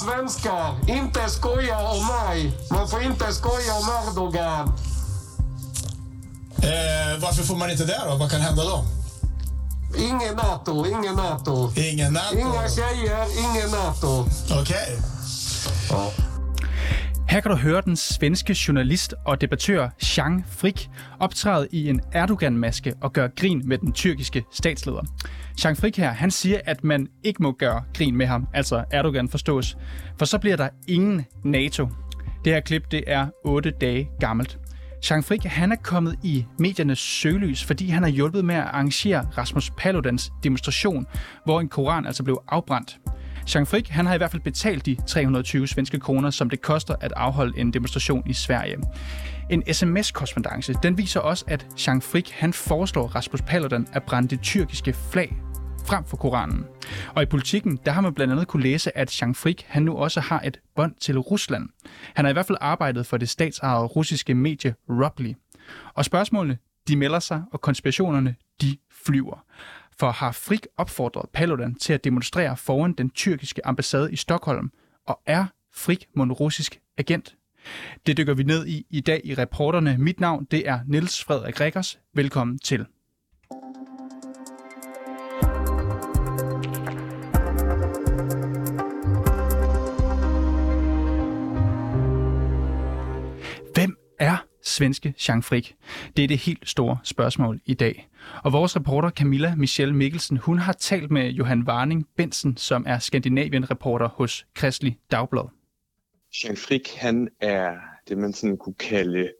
Svenskar, 0.00 0.76
inte 0.88 1.28
skoja 1.28 1.78
om 1.78 2.06
mig. 2.06 2.52
Man 2.70 2.88
får 2.88 3.02
inte 3.02 3.32
skoja 3.32 3.74
om 3.74 4.08
Erdogan. 4.08 4.68
Eh, 6.62 7.22
varför 7.22 7.42
får 7.42 7.56
man 7.56 7.70
inte 7.70 7.84
det 7.84 8.00
då? 8.08 8.16
Vad 8.16 8.30
kan 8.30 8.40
hända 8.40 8.62
då? 8.62 8.84
Ingen 9.98 10.36
NATO, 10.36 10.86
ingen 10.86 11.14
NATO. 11.14 11.72
Ingen 11.76 12.12
NATO? 12.12 12.36
Inga 12.38 12.68
tjejer, 12.68 13.26
ingen 13.38 13.70
NATO. 13.70 14.26
Okej. 14.50 14.60
Okay. 14.60 14.96
Ja. 15.90 16.10
Her 17.28 17.40
kan 17.40 17.50
du 17.50 17.56
høre 17.56 17.82
den 17.84 17.96
svenske 17.96 18.54
journalist 18.66 19.14
og 19.26 19.40
debattør 19.40 19.88
Jean 20.16 20.44
Frick 20.48 20.90
optræde 21.20 21.68
i 21.72 21.88
en 21.88 22.00
Erdogan-maske 22.14 22.94
og 23.02 23.12
gøre 23.12 23.28
grin 23.36 23.68
med 23.68 23.78
den 23.78 23.92
tyrkiske 23.92 24.44
statsleder. 24.52 25.02
Jean 25.64 25.76
Frick 25.76 25.96
her, 25.96 26.10
han 26.10 26.30
siger, 26.30 26.60
at 26.64 26.84
man 26.84 27.08
ikke 27.24 27.42
må 27.42 27.52
gøre 27.52 27.82
grin 27.94 28.16
med 28.16 28.26
ham, 28.26 28.46
altså 28.54 28.84
Erdogan 28.90 29.28
forstås, 29.28 29.76
for 30.18 30.24
så 30.24 30.38
bliver 30.38 30.56
der 30.56 30.68
ingen 30.88 31.26
NATO. 31.44 31.88
Det 32.44 32.52
her 32.52 32.60
klip, 32.60 32.90
det 32.90 33.04
er 33.06 33.26
8 33.44 33.70
dage 33.70 34.10
gammelt. 34.20 34.58
Jean 35.10 35.22
Frick, 35.22 35.44
han 35.44 35.72
er 35.72 35.76
kommet 35.76 36.16
i 36.22 36.46
mediernes 36.58 36.98
søgelys, 36.98 37.64
fordi 37.64 37.88
han 37.88 38.02
har 38.02 38.10
hjulpet 38.10 38.44
med 38.44 38.54
at 38.54 38.64
arrangere 38.64 39.28
Rasmus 39.38 39.70
Paludans 39.78 40.32
demonstration, 40.42 41.06
hvor 41.44 41.60
en 41.60 41.68
koran 41.68 42.06
altså 42.06 42.22
blev 42.22 42.42
afbrændt. 42.48 42.98
Jean 43.54 43.66
Frick, 43.66 43.88
han 43.88 44.06
har 44.06 44.14
i 44.14 44.16
hvert 44.16 44.30
fald 44.30 44.42
betalt 44.42 44.86
de 44.86 44.96
320 45.06 45.66
svenske 45.66 46.00
kroner, 46.00 46.30
som 46.30 46.50
det 46.50 46.62
koster 46.62 46.94
at 47.00 47.12
afholde 47.16 47.58
en 47.58 47.72
demonstration 47.72 48.22
i 48.26 48.32
Sverige. 48.32 48.76
En 49.50 49.74
sms-korrespondence, 49.74 50.74
den 50.82 50.98
viser 50.98 51.20
også, 51.20 51.44
at 51.48 51.66
Jean 51.86 52.02
Frick, 52.02 52.30
han 52.30 52.52
foreslår 52.52 53.06
Rasmus 53.06 53.42
Paludan 53.42 53.86
at 53.92 54.02
brænde 54.02 54.28
det 54.28 54.40
tyrkiske 54.40 54.92
flag 55.12 55.36
frem 55.86 56.04
for 56.04 56.16
Koranen. 56.16 56.64
Og 57.14 57.22
i 57.22 57.26
politikken, 57.26 57.78
der 57.84 57.92
har 57.92 58.00
man 58.00 58.14
blandt 58.14 58.32
andet 58.32 58.48
kunne 58.48 58.62
læse, 58.62 58.98
at 58.98 59.22
Jean 59.22 59.34
Frick, 59.34 59.64
han 59.66 59.82
nu 59.82 59.96
også 59.96 60.20
har 60.20 60.40
et 60.40 60.60
bånd 60.76 60.94
til 61.00 61.18
Rusland. 61.18 61.68
Han 62.14 62.24
har 62.24 62.30
i 62.30 62.32
hvert 62.32 62.46
fald 62.46 62.58
arbejdet 62.60 63.06
for 63.06 63.16
det 63.16 63.28
statsejede 63.28 63.86
russiske 63.86 64.34
medie 64.34 64.74
Rubly. 64.88 65.32
Og 65.94 66.04
spørgsmålene, 66.04 66.58
de 66.88 66.96
melder 66.96 67.18
sig, 67.18 67.42
og 67.52 67.60
konspirationerne, 67.60 68.34
de 68.62 68.76
flyver. 69.06 69.44
For 70.00 70.10
har 70.10 70.32
Frick 70.32 70.66
opfordret 70.76 71.30
Paludan 71.32 71.74
til 71.74 71.92
at 71.92 72.04
demonstrere 72.04 72.56
foran 72.56 72.92
den 72.92 73.10
tyrkiske 73.10 73.66
ambassade 73.66 74.12
i 74.12 74.16
Stockholm? 74.16 74.70
Og 75.06 75.20
er 75.26 75.46
Frick 75.74 76.04
mon 76.16 76.32
russisk 76.32 76.80
agent? 76.98 77.36
Det 78.06 78.16
dykker 78.16 78.34
vi 78.34 78.42
ned 78.42 78.66
i 78.66 78.86
i 78.90 79.00
dag 79.00 79.20
i 79.24 79.34
reporterne. 79.34 79.96
Mit 79.98 80.20
navn 80.20 80.44
det 80.50 80.68
er 80.68 80.80
Niels 80.86 81.24
Frederik 81.24 81.60
Rikkers. 81.60 81.98
Velkommen 82.14 82.58
til. 82.58 82.86
Svenske 94.80 95.14
Jean 95.28 95.42
Frick? 95.42 95.74
Det 96.16 96.24
er 96.24 96.28
det 96.28 96.38
helt 96.38 96.68
store 96.68 96.98
spørgsmål 97.04 97.60
i 97.66 97.74
dag. 97.74 98.08
Og 98.44 98.52
vores 98.52 98.76
reporter 98.76 99.10
Camilla 99.10 99.54
Michelle 99.54 99.94
Mikkelsen, 99.94 100.36
hun 100.36 100.58
har 100.58 100.72
talt 100.72 101.10
med 101.10 101.30
Johan 101.30 101.62
Warning 101.68 102.06
Bensen, 102.16 102.56
som 102.56 102.84
er 102.86 102.98
Skandinavien-reporter 102.98 104.08
hos 104.08 104.46
Kristelig 104.54 104.98
Dagblad. 105.10 105.44
Jean 106.44 106.56
Frick, 106.56 106.94
han 106.94 107.28
er 107.40 107.76
det, 108.08 108.18
man 108.18 108.32
sådan 108.32 108.56
kunne 108.56 108.74
kalde 108.74 109.32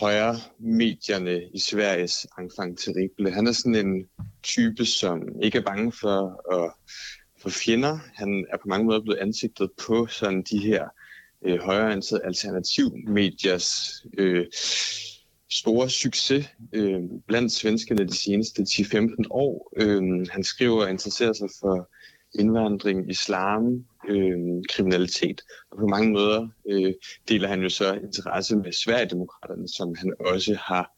højre 0.00 0.36
medierne 0.58 1.40
i 1.54 1.58
Sveriges 1.58 2.26
enfant 2.38 2.78
terrible. 2.78 3.30
Han 3.30 3.46
er 3.46 3.52
sådan 3.52 3.86
en 3.86 4.04
type, 4.42 4.84
som 4.84 5.22
ikke 5.42 5.58
er 5.58 5.62
bange 5.62 5.92
for 5.92 6.18
at 6.54 6.72
for 7.42 7.50
fjender. 7.50 7.98
Han 8.14 8.46
er 8.52 8.56
på 8.56 8.68
mange 8.68 8.86
måder 8.86 9.00
blevet 9.02 9.18
ansigtet 9.18 9.70
på 9.86 10.06
sådan 10.06 10.42
de 10.42 10.58
her 10.58 10.88
øh, 11.44 11.58
højreorienterede 11.58 12.24
alternativmediers 12.24 14.02
øh, 14.18 14.46
store 15.50 15.90
succes 15.90 16.48
øh, 16.72 17.00
blandt 17.26 17.52
svenskerne 17.52 18.08
de 18.08 18.16
seneste 18.16 18.62
10-15 18.62 19.14
år. 19.30 19.72
Øh, 19.76 20.26
han 20.30 20.44
skriver 20.44 20.84
og 20.84 20.90
interesserer 20.90 21.32
sig 21.32 21.48
for 21.60 21.90
indvandring, 22.34 23.10
islam, 23.10 23.84
øh, 24.08 24.38
kriminalitet, 24.68 25.42
og 25.70 25.78
på 25.78 25.86
mange 25.86 26.12
måder 26.12 26.48
øh, 26.68 26.94
deler 27.28 27.48
han 27.48 27.62
jo 27.62 27.68
så 27.68 27.94
interesse 27.94 28.56
med 28.56 28.72
Sverigedemokraterne, 28.72 29.68
som 29.68 29.94
han 29.94 30.14
også 30.20 30.54
har 30.54 30.92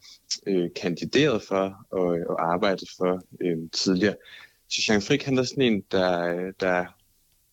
øh, 0.47 0.69
kandideret 0.81 1.41
for 1.41 1.85
og, 1.91 2.17
og 2.29 2.53
arbejdet 2.53 2.87
for 2.97 3.21
øh, 3.41 3.57
tidligere. 3.71 4.15
Så 4.69 4.81
Jean 4.89 5.01
Frick, 5.01 5.23
han 5.23 5.37
er 5.37 5.43
sådan 5.43 5.63
en, 5.63 5.83
der, 5.91 6.51
der 6.59 6.85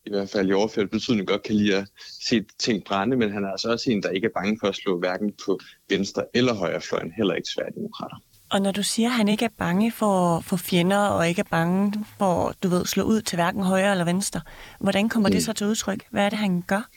i 0.09 0.11
hvert 0.11 0.31
fald 0.31 0.49
i 0.49 0.53
overført 0.53 0.91
betydning 0.91 1.29
godt 1.29 1.43
kan 1.43 1.55
lide 1.55 1.77
at 1.77 1.89
se 2.21 2.45
ting 2.59 2.85
brænde, 2.85 3.17
men 3.17 3.33
han 3.33 3.45
er 3.45 3.51
altså 3.51 3.69
også 3.73 3.91
en, 3.91 4.03
der 4.03 4.11
ikke 4.11 4.25
er 4.25 4.41
bange 4.41 4.59
for 4.61 4.69
at 4.69 4.77
slå 4.77 4.99
hverken 4.99 5.33
på 5.45 5.61
venstre 5.91 6.25
eller 6.35 6.55
højrefløjen, 6.55 7.13
heller 7.17 7.35
ikke 7.35 7.49
Sverigedemokrater. 7.49 8.17
Og 8.51 8.63
når 8.63 8.73
du 8.73 8.83
siger, 8.83 9.09
at 9.09 9.15
han 9.15 9.29
ikke 9.29 9.45
er 9.45 9.55
bange 9.59 9.93
for, 9.93 10.41
for 10.41 10.57
fjender 10.57 10.99
og 10.99 11.29
ikke 11.29 11.41
er 11.41 11.51
bange 11.51 12.05
for, 12.19 12.55
du 12.63 12.69
ved, 12.69 12.87
slå 12.87 13.03
ud 13.03 13.23
til 13.23 13.37
hverken 13.37 13.63
højre 13.63 13.91
eller 13.91 14.05
venstre, 14.05 14.41
hvordan 14.81 15.09
kommer 15.09 15.29
mm. 15.29 15.33
det 15.33 15.45
så 15.45 15.53
til 15.53 15.67
udtryk? 15.67 16.05
Hvad 16.11 16.25
er 16.25 16.31
det, 16.31 16.39
han 16.39 16.63
gør? 16.63 16.91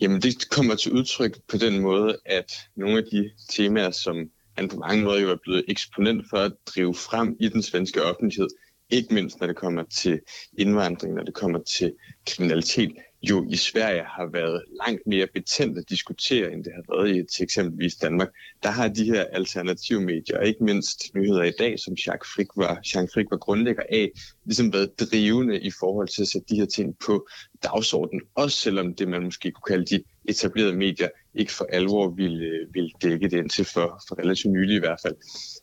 Jamen, 0.00 0.22
det 0.22 0.50
kommer 0.50 0.74
til 0.74 0.92
udtryk 0.92 1.38
på 1.48 1.56
den 1.56 1.80
måde, 1.80 2.18
at 2.26 2.52
nogle 2.76 2.98
af 2.98 3.04
de 3.12 3.30
temaer, 3.50 3.90
som 3.90 4.16
han 4.56 4.68
på 4.68 4.76
mange 4.76 5.04
måder 5.04 5.20
jo 5.20 5.30
er 5.30 5.38
blevet 5.42 5.64
eksponent 5.68 6.26
for 6.30 6.36
at 6.36 6.52
drive 6.66 6.94
frem 6.94 7.36
i 7.40 7.48
den 7.48 7.62
svenske 7.62 8.04
offentlighed, 8.04 8.48
ikke 8.90 9.14
mindst 9.14 9.40
når 9.40 9.46
det 9.46 9.56
kommer 9.56 9.82
til 9.82 10.20
indvandring, 10.58 11.14
når 11.14 11.22
det 11.22 11.34
kommer 11.34 11.58
til 11.58 11.92
kriminalitet, 12.26 12.92
jo 13.22 13.46
i 13.50 13.56
Sverige 13.56 14.02
har 14.02 14.30
været 14.32 14.64
langt 14.86 15.02
mere 15.06 15.26
betændt 15.34 15.78
at 15.78 15.84
diskutere, 15.88 16.52
end 16.52 16.64
det 16.64 16.72
har 16.74 16.96
været 16.96 17.16
i 17.16 17.36
til 17.36 17.42
eksempelvis 17.42 17.96
Danmark. 17.96 18.28
Der 18.62 18.68
har 18.68 18.88
de 18.88 19.04
her 19.04 19.24
alternative 19.24 20.00
medier, 20.00 20.38
og 20.38 20.46
ikke 20.46 20.64
mindst 20.64 21.14
nyheder 21.14 21.42
i 21.42 21.52
dag, 21.58 21.78
som 21.78 21.94
Jacques 22.06 22.32
Frick 22.34 22.50
var, 22.56 22.80
Jean 22.94 23.08
Frick 23.14 23.30
var 23.30 23.36
grundlægger 23.36 23.82
af, 23.90 24.10
ligesom 24.44 24.72
været 24.72 25.00
drivende 25.00 25.60
i 25.60 25.70
forhold 25.80 26.08
til 26.08 26.22
at 26.22 26.28
sætte 26.28 26.46
de 26.54 26.56
her 26.56 26.66
ting 26.66 26.98
på 27.06 27.28
dagsordenen, 27.62 28.22
også 28.34 28.56
selvom 28.56 28.94
det 28.94 29.08
man 29.08 29.24
måske 29.24 29.50
kunne 29.50 29.76
kalde 29.76 29.96
de 29.96 30.04
etablerede 30.28 30.76
medier 30.76 31.08
ikke 31.34 31.52
for 31.52 31.66
alvor 31.72 32.10
ville, 32.10 32.44
øh, 32.44 32.74
ville 32.74 32.90
dække 33.02 33.28
det 33.28 33.38
indtil 33.38 33.64
for, 33.64 34.02
for 34.08 34.18
relativt 34.18 34.52
nylig 34.52 34.76
i 34.76 34.78
hvert 34.78 35.00
fald. 35.02 35.14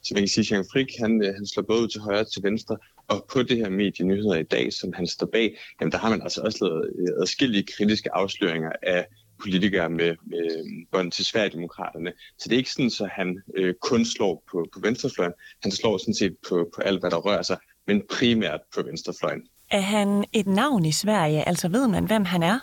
Så 0.04 0.10
man 0.14 0.22
kan 0.22 0.28
sige, 0.28 0.46
at 0.46 0.52
Jean 0.52 0.66
Frick 0.72 0.90
han, 1.00 1.22
øh, 1.26 1.34
han 1.34 1.48
slår 1.48 1.64
både 1.64 1.82
ud 1.82 1.88
til 1.88 2.02
højre 2.02 2.20
og 2.20 2.34
til 2.34 2.44
venstre, 2.44 2.78
og 3.08 3.26
på 3.34 3.44
det 3.44 3.58
her 3.58 3.70
medie 3.70 4.06
Nyheder 4.06 4.36
i 4.36 4.44
dag, 4.44 4.74
som 4.74 4.94
han 4.94 5.08
står 5.08 5.30
bag, 5.32 5.58
jamen 5.82 5.92
der 5.92 5.98
har 5.98 6.10
man 6.10 6.22
altså 6.22 6.42
også 6.42 6.66
lavet 6.66 6.90
øh, 7.00 7.22
adskillige 7.22 7.66
kritiske 7.78 8.16
afsløringer 8.16 8.72
af 8.84 9.06
politikere 9.42 9.90
med, 9.90 10.16
med 10.26 10.48
bånd 10.92 11.12
til 11.12 11.26
Sverigedemokraterne. 11.26 12.12
Så 12.38 12.50
det 12.50 12.54
er 12.54 12.58
ikke 12.58 12.72
sådan, 12.72 12.92
at 13.02 13.10
han 13.10 13.42
øh, 13.58 13.74
kun 13.82 14.06
slår 14.06 14.44
på, 14.52 14.66
på 14.74 14.80
venstrefløjen. 14.80 15.34
Han 15.64 15.72
slår 15.72 15.98
sådan 15.98 16.14
set 16.14 16.36
på, 16.50 16.70
på 16.76 16.82
alt, 16.82 17.00
hvad 17.00 17.12
der 17.12 17.18
rører 17.18 17.42
sig, 17.42 17.58
men 17.88 18.02
primært 18.10 18.60
på 18.76 18.84
venstrefløjen. 18.84 19.42
Er 19.72 19.80
han 19.80 20.26
et 20.34 20.48
navn 20.48 20.86
i 20.86 20.92
Sverige? 20.92 21.48
Altså 21.48 21.70
ved 21.70 21.88
man, 21.88 22.06
hvem 22.06 22.26
han 22.26 22.44
er? 22.44 22.60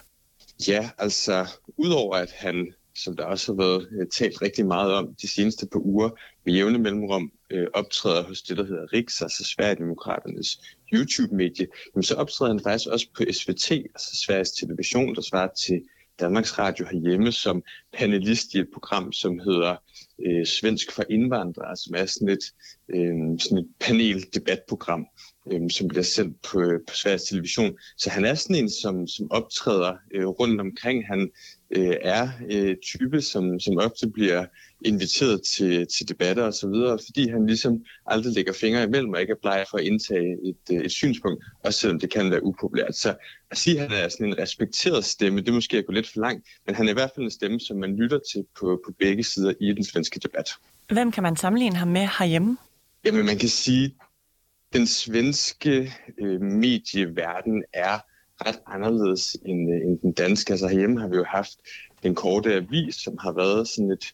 Ja, 0.69 0.91
altså 0.99 1.47
udover 1.77 2.17
at 2.17 2.31
han 2.31 2.75
som 2.95 3.17
der 3.17 3.25
også 3.25 3.53
har 3.53 3.57
været 3.57 3.89
øh, 3.93 4.07
talt 4.07 4.43
rigtig 4.43 4.67
meget 4.67 4.93
om 4.95 5.15
de 5.23 5.29
seneste 5.29 5.67
par 5.67 5.81
uger, 5.81 6.11
med 6.45 6.55
jævne 6.55 6.79
mellemrum 6.79 7.33
øh, 7.51 7.67
optræder 7.75 8.23
hos 8.23 8.43
det, 8.43 8.57
der 8.57 8.65
hedder 8.65 8.93
Riks, 8.93 9.23
altså 9.23 9.45
Sverigedemokraternes 9.45 10.61
YouTube-medie, 10.93 11.67
jamen 11.95 12.03
så 12.03 12.15
optræder 12.15 12.53
han 12.53 12.61
faktisk 12.63 12.89
også 12.89 13.07
på 13.17 13.23
SVT, 13.33 13.71
altså 13.71 14.17
Sveriges 14.27 14.51
Television, 14.51 15.15
der 15.15 15.23
svarer 15.23 15.49
til 15.67 15.83
Danmarks 16.21 16.59
Radio 16.59 16.87
herhjemme, 16.91 17.33
som 17.33 17.63
panelist 17.93 18.55
i 18.55 18.59
et 18.59 18.69
program, 18.73 19.13
som 19.13 19.39
hedder 19.39 19.77
øh, 20.27 20.47
Svensk 20.47 20.93
for 20.93 21.05
indvandrere, 21.11 21.77
som 21.77 21.95
er 21.95 22.07
sådan 22.07 22.29
et, 22.29 22.45
øh, 22.89 23.39
sådan 23.39 23.59
et 23.59 23.69
panel-debatprogram, 23.81 25.07
øh, 25.53 25.71
som 25.71 25.89
bliver 25.89 26.03
sendt 26.03 26.43
på, 26.43 26.59
på 26.89 26.95
Sveriges 26.95 27.23
Television. 27.23 27.73
Så 27.99 28.11
han 28.11 28.25
er 28.25 28.35
sådan 28.35 28.57
en, 28.57 28.71
som, 28.71 29.07
som 29.07 29.31
optræder 29.31 29.93
øh, 30.15 30.27
rundt 30.27 30.61
omkring. 30.61 31.07
Han 31.07 31.31
øh, 31.71 31.97
er 32.01 32.29
øh, 32.51 32.77
type, 32.77 33.21
som, 33.21 33.61
som 33.61 33.79
ofte 33.79 34.11
bliver 34.11 34.47
inviteret 34.85 35.43
til, 35.43 35.87
til 35.87 36.09
debatter 36.09 36.43
osv., 36.43 36.75
fordi 37.07 37.29
han 37.31 37.47
ligesom 37.47 37.85
aldrig 38.07 38.33
lægger 38.33 38.53
fingre 38.53 38.83
imellem 38.83 39.13
og 39.13 39.21
ikke 39.21 39.31
er 39.31 39.41
bleg 39.43 39.65
for 39.71 39.79
at 39.79 39.85
indtage 39.85 40.37
et, 40.49 40.77
øh, 40.77 40.85
et 40.85 40.93
synspunkt, 40.93 41.45
også 41.65 41.81
selvom 41.81 42.01
det 42.01 42.11
kan 42.11 42.31
være 42.31 42.45
upopulært. 42.45 42.97
Så 42.97 43.15
at 43.51 43.59
sige, 43.59 43.81
at 43.81 43.91
han 43.91 44.05
er 44.05 44.09
sådan 44.09 44.27
en 44.27 44.39
respekteret 44.39 45.05
stemme, 45.05 45.41
det 45.41 45.49
er 45.49 45.53
måske 45.53 45.79
at 45.79 45.87
gå 45.87 45.93
lidt 45.93 46.09
for 46.13 46.21
langt, 46.21 46.47
men 46.67 46.75
han 46.75 46.87
er 46.87 46.91
i 46.91 46.95
hvert 46.95 47.11
fald 47.15 47.25
en 47.25 47.31
stemme, 47.31 47.61
som 47.61 47.77
man 47.77 47.97
lytter 47.97 48.19
til 48.33 48.45
på, 48.61 48.81
på 48.87 48.93
begge 48.99 49.25
sider 49.25 49.53
i 49.61 49.73
den 49.73 49.85
svenske 49.85 50.21
debat. 50.21 50.49
Hvem 50.93 51.13
kan 51.13 51.23
man 51.23 51.37
sammenligne 51.37 51.77
ham 51.77 51.89
med 51.89 52.09
herhjemme? 52.19 52.57
Jamen 53.05 53.27
man 53.27 53.39
kan 53.39 53.49
sige, 53.49 53.95
den 54.73 54.87
svenske 54.87 55.93
øh, 56.19 56.41
medieverden 56.41 57.65
er 57.73 57.99
ret 58.47 58.61
anderledes 58.67 59.37
end, 59.47 59.75
øh, 59.75 59.81
end 59.81 59.99
den 59.99 60.13
danske. 60.13 60.53
Altså 60.53 60.69
herhjemme 60.69 61.01
har 61.01 61.09
vi 61.09 61.17
jo 61.17 61.25
haft 61.25 61.59
den 62.03 62.15
korte 62.15 62.55
avis, 62.55 62.95
som 62.95 63.19
har 63.19 63.33
været 63.33 63.69
sådan 63.69 63.91
et 63.91 64.05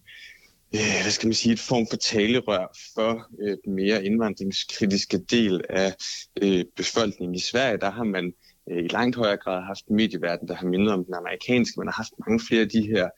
øh, 0.74 1.02
hvad 1.02 1.10
skal 1.10 1.26
man 1.26 1.34
sige, 1.34 1.52
et 1.52 1.60
form 1.60 1.86
for 1.90 1.96
talerør 1.96 2.76
for 2.94 3.26
øh, 3.42 3.56
den 3.64 3.74
mere 3.74 4.04
indvandringskritiske 4.04 5.18
del 5.18 5.64
af 5.68 5.94
øh, 6.42 6.64
befolkningen 6.76 7.34
i 7.34 7.40
Sverige. 7.40 7.78
Der 7.78 7.90
har 7.90 8.04
man 8.04 8.32
øh, 8.70 8.84
i 8.84 8.88
langt 8.88 9.16
højere 9.16 9.36
grad 9.36 9.62
haft 9.62 9.86
en 9.86 9.96
medieverden, 9.96 10.48
der 10.48 10.54
har 10.54 10.66
mindet 10.66 10.92
om 10.92 11.04
den 11.04 11.14
amerikanske. 11.14 11.80
Man 11.80 11.88
har 11.88 11.94
haft 12.02 12.12
mange 12.26 12.40
flere 12.48 12.62
af 12.62 12.68
de 12.68 12.82
her 12.82 13.08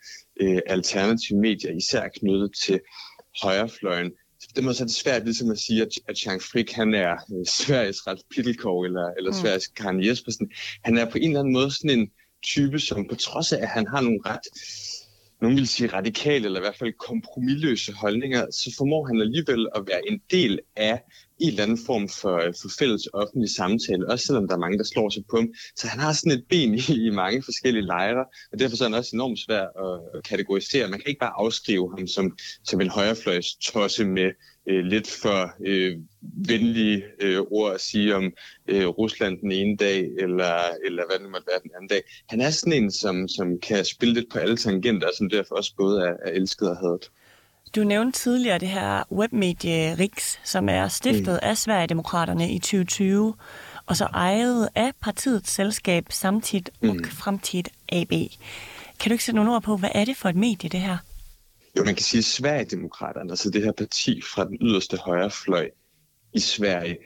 øh, 0.40 0.60
alternative 0.66 1.38
medier, 1.38 1.72
især 1.72 2.08
knyttet 2.08 2.50
til 2.64 2.80
højrefløjen. 3.42 4.12
Den 4.56 4.64
måde 4.64 4.74
så 4.74 4.82
er 4.82 4.86
det 4.86 4.94
svært 4.94 5.24
ligesom 5.24 5.50
at 5.50 5.58
sige, 5.58 5.82
at, 5.82 5.88
at 6.08 6.26
Jean 6.26 6.40
Frick, 6.40 6.72
han 6.72 6.94
er 6.94 7.12
øh, 7.12 7.46
Sveriges 7.46 8.06
Ralf 8.06 8.20
Pittelkov 8.30 8.82
eller, 8.82 9.10
eller 9.18 9.30
mm. 9.30 9.36
Sveriges 9.36 9.66
Karen 9.66 10.06
Jespersen. 10.06 10.50
Han 10.84 10.98
er 10.98 11.10
på 11.10 11.18
en 11.18 11.24
eller 11.24 11.40
anden 11.40 11.52
måde 11.52 11.70
sådan 11.70 11.98
en 11.98 12.10
type, 12.42 12.78
som 12.78 13.08
på 13.08 13.14
trods 13.14 13.52
af, 13.52 13.62
at 13.62 13.68
han 13.68 13.86
har 13.86 14.00
nogle 14.00 14.20
ret 14.26 14.46
nogen 15.40 15.56
vil 15.56 15.68
sige 15.68 15.92
radikale, 15.92 16.44
eller 16.44 16.60
i 16.60 16.62
hvert 16.62 16.76
fald 16.76 16.92
kompromilløse 16.92 17.92
holdninger, 17.92 18.46
så 18.50 18.74
formår 18.78 19.06
han 19.06 19.20
alligevel 19.20 19.68
at 19.74 19.82
være 19.86 20.08
en 20.10 20.20
del 20.30 20.60
af 20.76 21.02
i 21.40 21.44
en 21.44 21.50
eller 21.50 21.62
anden 21.62 21.78
form 21.86 22.08
for, 22.08 22.36
øh, 22.36 22.54
for 22.60 22.68
fælles 22.78 23.08
offentlig 23.12 23.50
samtale, 23.56 24.08
også 24.08 24.26
selvom 24.26 24.48
der 24.48 24.54
er 24.54 24.64
mange, 24.64 24.78
der 24.78 24.84
slår 24.84 25.08
sig 25.10 25.22
på 25.30 25.36
ham. 25.36 25.48
Så 25.76 25.86
han 25.88 26.00
har 26.00 26.12
sådan 26.12 26.38
et 26.38 26.44
ben 26.48 26.74
i, 26.82 27.06
i 27.06 27.10
mange 27.10 27.42
forskellige 27.42 27.86
lejre, 27.86 28.24
og 28.52 28.58
derfor 28.58 28.76
så 28.76 28.84
er 28.84 28.88
han 28.88 28.98
også 28.98 29.10
enormt 29.16 29.38
svær 29.38 29.64
at 29.84 30.24
kategorisere. 30.24 30.88
Man 30.88 30.98
kan 31.00 31.08
ikke 31.08 31.24
bare 31.26 31.40
afskrive 31.44 31.94
ham 31.96 32.06
som, 32.06 32.38
som 32.64 32.80
en 32.80 32.90
højrefløjs 32.90 33.54
tosse 33.54 34.04
med 34.04 34.30
øh, 34.68 34.84
lidt 34.84 35.10
for 35.10 35.52
øh, 35.66 35.98
venlige 36.48 37.04
øh, 37.20 37.40
ord 37.40 37.74
at 37.74 37.80
sige 37.80 38.16
om 38.16 38.32
øh, 38.68 38.86
Rusland 38.86 39.38
den 39.38 39.52
ene 39.52 39.76
dag, 39.76 40.10
eller, 40.18 40.54
eller 40.84 41.02
hvad 41.08 41.18
det 41.18 41.30
måtte 41.30 41.46
være 41.52 41.62
den 41.62 41.70
anden 41.74 41.88
dag. 41.88 42.02
Han 42.28 42.40
er 42.40 42.50
sådan 42.50 42.82
en, 42.82 42.90
som, 42.90 43.28
som 43.28 43.60
kan 43.60 43.84
spille 43.84 44.14
lidt 44.14 44.32
på 44.32 44.38
alle 44.38 44.56
tangenter, 44.56 45.06
og 45.06 45.14
som 45.16 45.30
derfor 45.30 45.54
også 45.54 45.74
både 45.76 46.00
er, 46.02 46.14
er 46.24 46.30
elsket 46.30 46.70
og 46.70 46.76
hadet. 46.76 47.10
Du 47.76 47.84
nævnte 47.84 48.18
tidligere 48.18 48.58
det 48.58 48.68
her 48.68 49.12
webmedie 49.12 49.96
RIX, 49.98 50.36
som 50.44 50.68
er 50.68 50.88
stiftet 50.88 51.38
mm. 51.42 51.48
af 51.48 51.58
Sverigedemokraterne 51.58 52.52
i 52.52 52.58
2020, 52.58 53.34
og 53.86 53.96
så 53.96 54.04
ejet 54.04 54.68
af 54.74 54.92
partiets 55.00 55.50
selskab 55.50 56.06
Samtid 56.10 56.62
og 56.82 56.96
mm. 56.96 57.04
Fremtid 57.04 57.64
AB. 57.88 58.12
Kan 59.00 59.10
du 59.10 59.12
ikke 59.12 59.24
sætte 59.24 59.36
nogle 59.36 59.54
ord 59.54 59.62
på, 59.62 59.76
hvad 59.76 59.90
er 59.94 60.04
det 60.04 60.16
for 60.16 60.28
et 60.28 60.36
medie, 60.36 60.70
det 60.70 60.80
her? 60.80 60.96
Jo, 61.76 61.84
man 61.84 61.94
kan 61.94 62.02
sige, 62.02 62.18
at 62.18 62.24
Sverigedemokraterne, 62.24 63.30
altså 63.30 63.50
det 63.50 63.62
her 63.62 63.72
parti 63.72 64.22
fra 64.22 64.44
den 64.44 64.58
yderste 64.60 64.96
højrefløj 64.96 65.70
i 66.34 66.40
Sverige, 66.40 66.98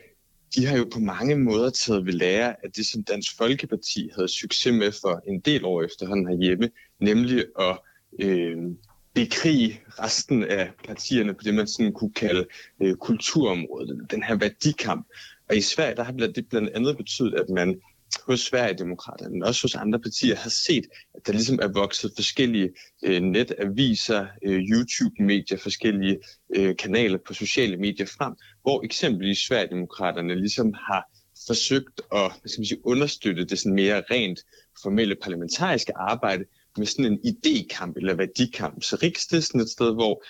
de 0.57 0.67
har 0.67 0.77
jo 0.77 0.89
på 0.93 0.99
mange 0.99 1.37
måder 1.37 1.71
taget 1.71 2.07
ved 2.07 2.13
lære 2.13 2.57
af 2.65 2.73
det, 2.77 2.87
som 2.87 3.05
Dansk 3.05 3.37
Folkeparti 3.37 4.11
havde 4.15 4.29
succes 4.29 4.73
med 4.73 4.93
for 4.93 5.23
en 5.29 5.41
del 5.41 5.65
år 5.65 5.83
efterhånden 5.83 6.29
herhjemme, 6.29 6.71
nemlig 7.01 7.45
at 7.61 7.79
øh, 8.21 8.57
bekrige 9.15 9.81
resten 9.89 10.45
af 10.45 10.71
partierne 10.87 11.35
på 11.35 11.41
det, 11.45 11.55
man 11.55 11.67
sådan 11.67 11.93
kunne 11.93 12.13
kalde 12.13 12.47
øh, 12.83 12.95
kulturområdet, 12.97 14.11
den 14.11 14.23
her 14.23 14.37
værdikamp. 14.37 15.07
Og 15.49 15.57
i 15.57 15.61
Sverige, 15.61 15.97
der 15.97 16.03
har 16.03 16.13
det 16.13 16.49
blandt 16.51 16.71
andet 16.75 16.97
betydet, 16.97 17.35
at 17.35 17.49
man 17.49 17.81
hos 18.27 18.41
Sverigedemokraterne, 18.41 19.33
men 19.33 19.43
også 19.43 19.63
hos 19.63 19.75
andre 19.75 19.99
partier, 19.99 20.37
har 20.37 20.51
set, 20.51 20.85
at 21.15 21.27
der 21.27 21.33
ligesom 21.33 21.59
er 21.63 21.69
vokset 21.69 22.13
forskellige 22.17 22.71
øh, 23.05 23.23
netaviser, 23.23 24.27
øh, 24.47 24.61
YouTube-medier, 24.61 25.59
forskellige 25.59 26.19
øh, 26.57 26.77
kanaler 26.77 27.19
på 27.27 27.35
sociale 27.35 27.77
medier 27.77 28.07
frem, 28.07 28.35
hvor 28.63 28.85
eksempelvis 28.85 29.39
Sverigedemokraterne 29.39 30.35
ligesom 30.35 30.75
har 30.89 31.05
forsøgt 31.47 32.01
at 32.13 32.33
hvad 32.41 32.49
skal 32.49 32.61
man 32.61 32.67
sige, 32.67 32.87
understøtte 32.87 33.45
det 33.45 33.59
sådan 33.59 33.75
mere 33.75 34.03
rent 34.11 34.41
formelle 34.83 35.17
parlamentariske 35.23 35.93
arbejde 35.97 36.45
med 36.79 36.87
sådan 36.87 37.13
en 37.13 37.19
idékamp 37.19 37.93
eller 37.97 38.15
værdikamp. 38.15 38.83
Så 38.83 38.99
Riks 39.03 39.27
det 39.27 39.37
er 39.37 39.41
sådan 39.41 39.61
et 39.61 39.71
sted, 39.71 39.95
hvor 39.95 40.25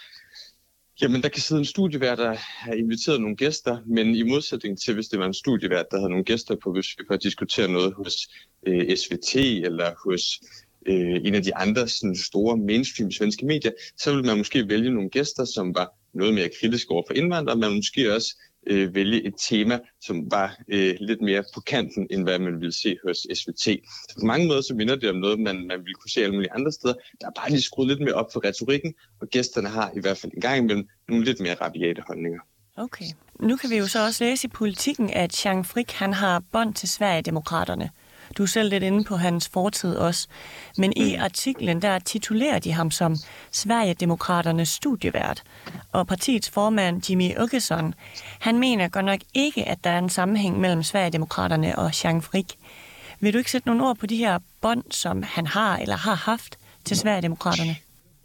Jamen, 1.02 1.22
der 1.22 1.28
kan 1.28 1.42
sidde 1.42 1.58
en 1.58 1.64
studievært, 1.64 2.18
der 2.18 2.34
har 2.34 2.72
inviteret 2.72 3.20
nogle 3.20 3.36
gæster, 3.36 3.78
men 3.86 4.14
i 4.14 4.22
modsætning 4.22 4.78
til, 4.78 4.94
hvis 4.94 5.08
det 5.08 5.18
var 5.18 5.26
en 5.26 5.34
studievært, 5.34 5.86
der 5.90 5.98
havde 5.98 6.10
nogle 6.10 6.24
gæster 6.24 6.56
på 6.64 6.72
besøg 6.72 7.06
for 7.06 7.14
at 7.14 7.22
diskutere 7.22 7.68
noget 7.68 7.94
hos 7.94 8.28
øh, 8.66 8.96
SVT 8.96 9.36
eller 9.36 9.90
hos 10.04 10.40
øh, 10.86 11.20
en 11.24 11.34
af 11.34 11.42
de 11.42 11.56
andre 11.56 11.88
sådan, 11.88 12.16
store 12.16 12.56
mainstream 12.56 13.10
svenske 13.10 13.46
medier, 13.46 13.72
så 13.96 14.10
ville 14.10 14.26
man 14.26 14.38
måske 14.38 14.68
vælge 14.68 14.90
nogle 14.90 15.10
gæster, 15.10 15.44
som 15.44 15.74
var 15.74 15.90
noget 16.14 16.34
mere 16.34 16.50
kritiske 16.60 16.90
over 16.90 17.02
for 17.06 17.14
indvandrere, 17.14 17.56
men 17.56 17.74
måske 17.74 18.14
også 18.14 18.36
øh, 18.66 18.94
vælge 18.94 19.26
et 19.26 19.34
tema, 19.48 19.78
som 20.00 20.30
var 20.30 20.56
øh, 20.68 20.94
lidt 21.00 21.20
mere 21.20 21.44
på 21.54 21.60
kanten, 21.60 22.06
end 22.10 22.22
hvad 22.22 22.38
man 22.38 22.60
ville 22.60 22.72
se 22.72 22.96
hos 23.06 23.26
SVT. 23.34 23.64
Så 24.08 24.14
på 24.20 24.26
mange 24.26 24.46
måder 24.46 24.60
så 24.60 24.74
minder 24.74 24.96
det 24.96 25.10
om 25.10 25.16
noget, 25.16 25.40
man, 25.40 25.56
man 25.66 25.78
ville 25.78 25.94
kunne 25.94 26.10
se 26.10 26.22
alle 26.22 26.34
mulige 26.34 26.52
andre 26.52 26.72
steder. 26.72 26.94
Der 27.20 27.26
er 27.26 27.30
bare 27.36 27.50
lige 27.50 27.62
skruet 27.62 27.88
lidt 27.88 28.00
mere 28.00 28.14
op 28.14 28.32
for 28.32 28.44
retorikken, 28.44 28.94
og 29.20 29.28
gæsterne 29.28 29.68
har 29.68 29.92
i 29.96 30.00
hvert 30.00 30.18
fald 30.18 30.32
en 30.32 30.40
gang 30.40 30.58
imellem 30.58 30.88
nogle 31.08 31.24
lidt 31.24 31.40
mere 31.40 31.54
rabiate 31.54 32.02
holdninger. 32.06 32.40
Okay. 32.76 33.04
Nu 33.40 33.56
kan 33.56 33.70
vi 33.70 33.76
jo 33.76 33.86
så 33.86 34.04
også 34.04 34.24
læse 34.24 34.46
i 34.46 34.50
politikken, 34.50 35.10
at 35.10 35.46
Jean 35.46 35.64
Frick 35.64 35.92
han 35.92 36.12
har 36.12 36.42
bånd 36.52 36.74
til 36.74 36.88
Sverigedemokraterne. 36.88 37.90
Du 38.38 38.42
er 38.42 38.46
selv 38.46 38.70
lidt 38.70 38.82
inde 38.82 39.04
på 39.04 39.16
hans 39.16 39.48
fortid 39.48 39.96
også. 39.96 40.28
Men 40.78 40.92
i 40.96 41.16
mm. 41.16 41.22
artiklen, 41.22 41.82
der 41.82 41.98
titulerer 41.98 42.58
de 42.58 42.72
ham 42.72 42.90
som 42.90 43.16
Sverigedemokraternes 43.50 44.68
studievært. 44.68 45.42
Og 45.92 46.06
partiets 46.06 46.50
formand, 46.50 47.10
Jimmy 47.10 47.38
Åkesson, 47.38 47.94
han 48.40 48.58
mener 48.58 48.88
godt 48.88 49.04
nok 49.04 49.20
ikke, 49.34 49.68
at 49.68 49.84
der 49.84 49.90
er 49.90 49.98
en 49.98 50.10
sammenhæng 50.10 50.60
mellem 50.60 50.82
Sverigedemokraterne 50.82 51.78
og 51.78 52.04
Jean 52.04 52.22
Frick. 52.22 52.52
Vil 53.20 53.32
du 53.32 53.38
ikke 53.38 53.50
sætte 53.50 53.68
nogle 53.68 53.86
ord 53.86 53.96
på 53.96 54.06
de 54.06 54.16
her 54.16 54.38
bånd, 54.60 54.82
som 54.90 55.22
han 55.22 55.46
har 55.46 55.78
eller 55.78 55.96
har 55.96 56.14
haft 56.14 56.58
til 56.84 56.96
Sverigedemokraterne? 56.96 57.76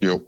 Jo, 0.02 0.20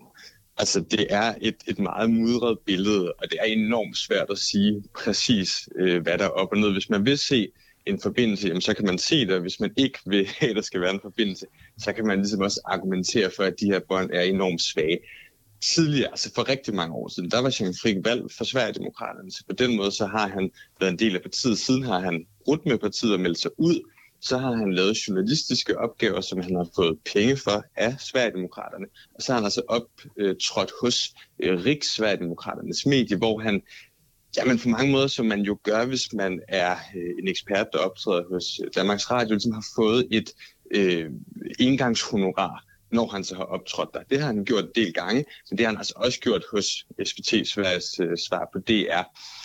Altså, 0.59 0.81
det 0.91 1.07
er 1.11 1.35
et, 1.41 1.57
et 1.67 1.79
meget 1.79 2.11
mudret 2.11 2.59
billede, 2.59 3.13
og 3.13 3.31
det 3.31 3.39
er 3.41 3.45
enormt 3.45 3.99
svært 3.99 4.27
at 4.31 4.39
sige 4.39 4.83
præcis, 4.95 5.69
øh, 5.77 6.03
hvad 6.03 6.19
der 6.19 6.25
er 6.25 6.29
op 6.29 6.49
og 6.53 6.59
ned. 6.59 6.73
Hvis 6.73 6.91
man 6.91 7.05
vil 7.05 7.19
se 7.19 7.49
en 7.87 8.01
forbindelse, 8.01 8.49
jamen, 8.49 8.61
så 8.61 8.75
kan 8.75 8.87
man 8.87 8.99
se 8.99 9.27
det, 9.27 9.41
hvis 9.41 9.61
man 9.61 9.71
ikke 9.77 9.99
vil 10.07 10.29
have, 10.39 10.51
at 10.51 10.57
der 10.57 10.63
skal 10.63 10.81
være 10.81 10.95
en 10.95 11.01
forbindelse, 11.03 11.47
så 11.79 11.93
kan 11.93 12.07
man 12.07 12.19
ligesom 12.19 12.41
også 12.41 12.61
argumentere 12.65 13.31
for, 13.37 13.43
at 13.43 13.55
de 13.61 13.67
her 13.67 13.81
bånd 13.89 14.11
er 14.13 14.23
enormt 14.23 14.63
svage. 14.63 14.99
Tidligere, 15.61 16.11
altså 16.11 16.31
for 16.35 16.49
rigtig 16.49 16.75
mange 16.75 16.95
år 16.95 17.09
siden, 17.09 17.31
der 17.31 17.43
var 17.43 17.57
Jean 17.61 17.75
Frick 17.83 17.99
valgt 18.05 18.33
for 18.33 18.45
Sverigedemokraterne, 18.45 19.33
så 19.33 19.45
på 19.49 19.55
den 19.55 19.77
måde 19.77 19.93
så 19.93 20.07
har 20.07 20.29
han 20.29 20.51
været 20.81 20.93
en 20.93 20.99
del 20.99 21.17
af 21.17 21.23
partiet. 21.23 21.59
Siden 21.59 21.83
har 21.83 22.01
han 22.01 22.27
brudt 22.45 22.67
med 22.67 22.79
partiet 22.79 23.15
og 23.15 23.21
meldt 23.21 23.39
sig 23.39 23.51
ud, 23.59 23.81
så 24.23 24.39
har 24.39 24.53
han 24.53 24.75
lavet 24.75 25.09
journalistiske 25.09 25.79
opgaver, 25.79 26.21
som 26.21 26.41
han 26.41 26.57
har 26.57 26.69
fået 26.75 26.99
penge 27.13 27.37
for 27.37 27.65
af 27.77 27.95
Sverigedemokraterne. 28.01 28.87
Og 29.15 29.23
så 29.23 29.33
har 29.33 29.39
han 29.39 29.45
altså 29.45 29.63
optrådt 29.69 30.73
hos 30.83 31.15
øh, 31.39 31.65
Riks 31.65 31.95
Sverigedemokraternes 31.95 32.87
medie, 32.87 33.17
hvor 33.17 33.39
han 33.39 33.63
Jamen 34.37 34.59
på 34.59 34.69
mange 34.69 34.93
måder, 34.93 35.07
som 35.07 35.27
man 35.27 35.41
jo 35.41 35.59
gør, 35.63 35.85
hvis 35.85 36.13
man 36.13 36.41
er 36.49 36.77
øh, 36.97 37.11
en 37.23 37.29
ekspert, 37.29 37.67
der 37.73 37.79
optræder 37.79 38.25
hos 38.29 38.61
Danmarks 38.75 39.11
Radio, 39.11 39.35
ligesom 39.35 39.53
har 39.53 39.65
fået 39.77 40.09
et 40.11 40.31
øh, 40.71 41.11
engangshonorar, 41.59 42.65
når 42.93 43.07
han 43.07 43.25
så 43.25 43.35
har 43.35 43.45
optrådt 43.45 43.89
der. 43.95 44.03
Det 44.03 44.21
har 44.21 44.27
han 44.27 44.45
gjort 44.45 44.65
en 44.65 44.71
del 44.75 44.93
gange, 44.93 45.25
men 45.51 45.59
det 45.59 45.67
har 45.67 45.73
han 45.73 45.79
altså 45.79 45.95
også 45.97 46.21
gjort 46.21 46.45
hos 46.53 46.87
SVT 47.05 47.49
Sveriges 47.49 48.01
øh, 48.01 48.19
svar 48.29 48.49
på 48.53 48.59
DR. 48.59 49.03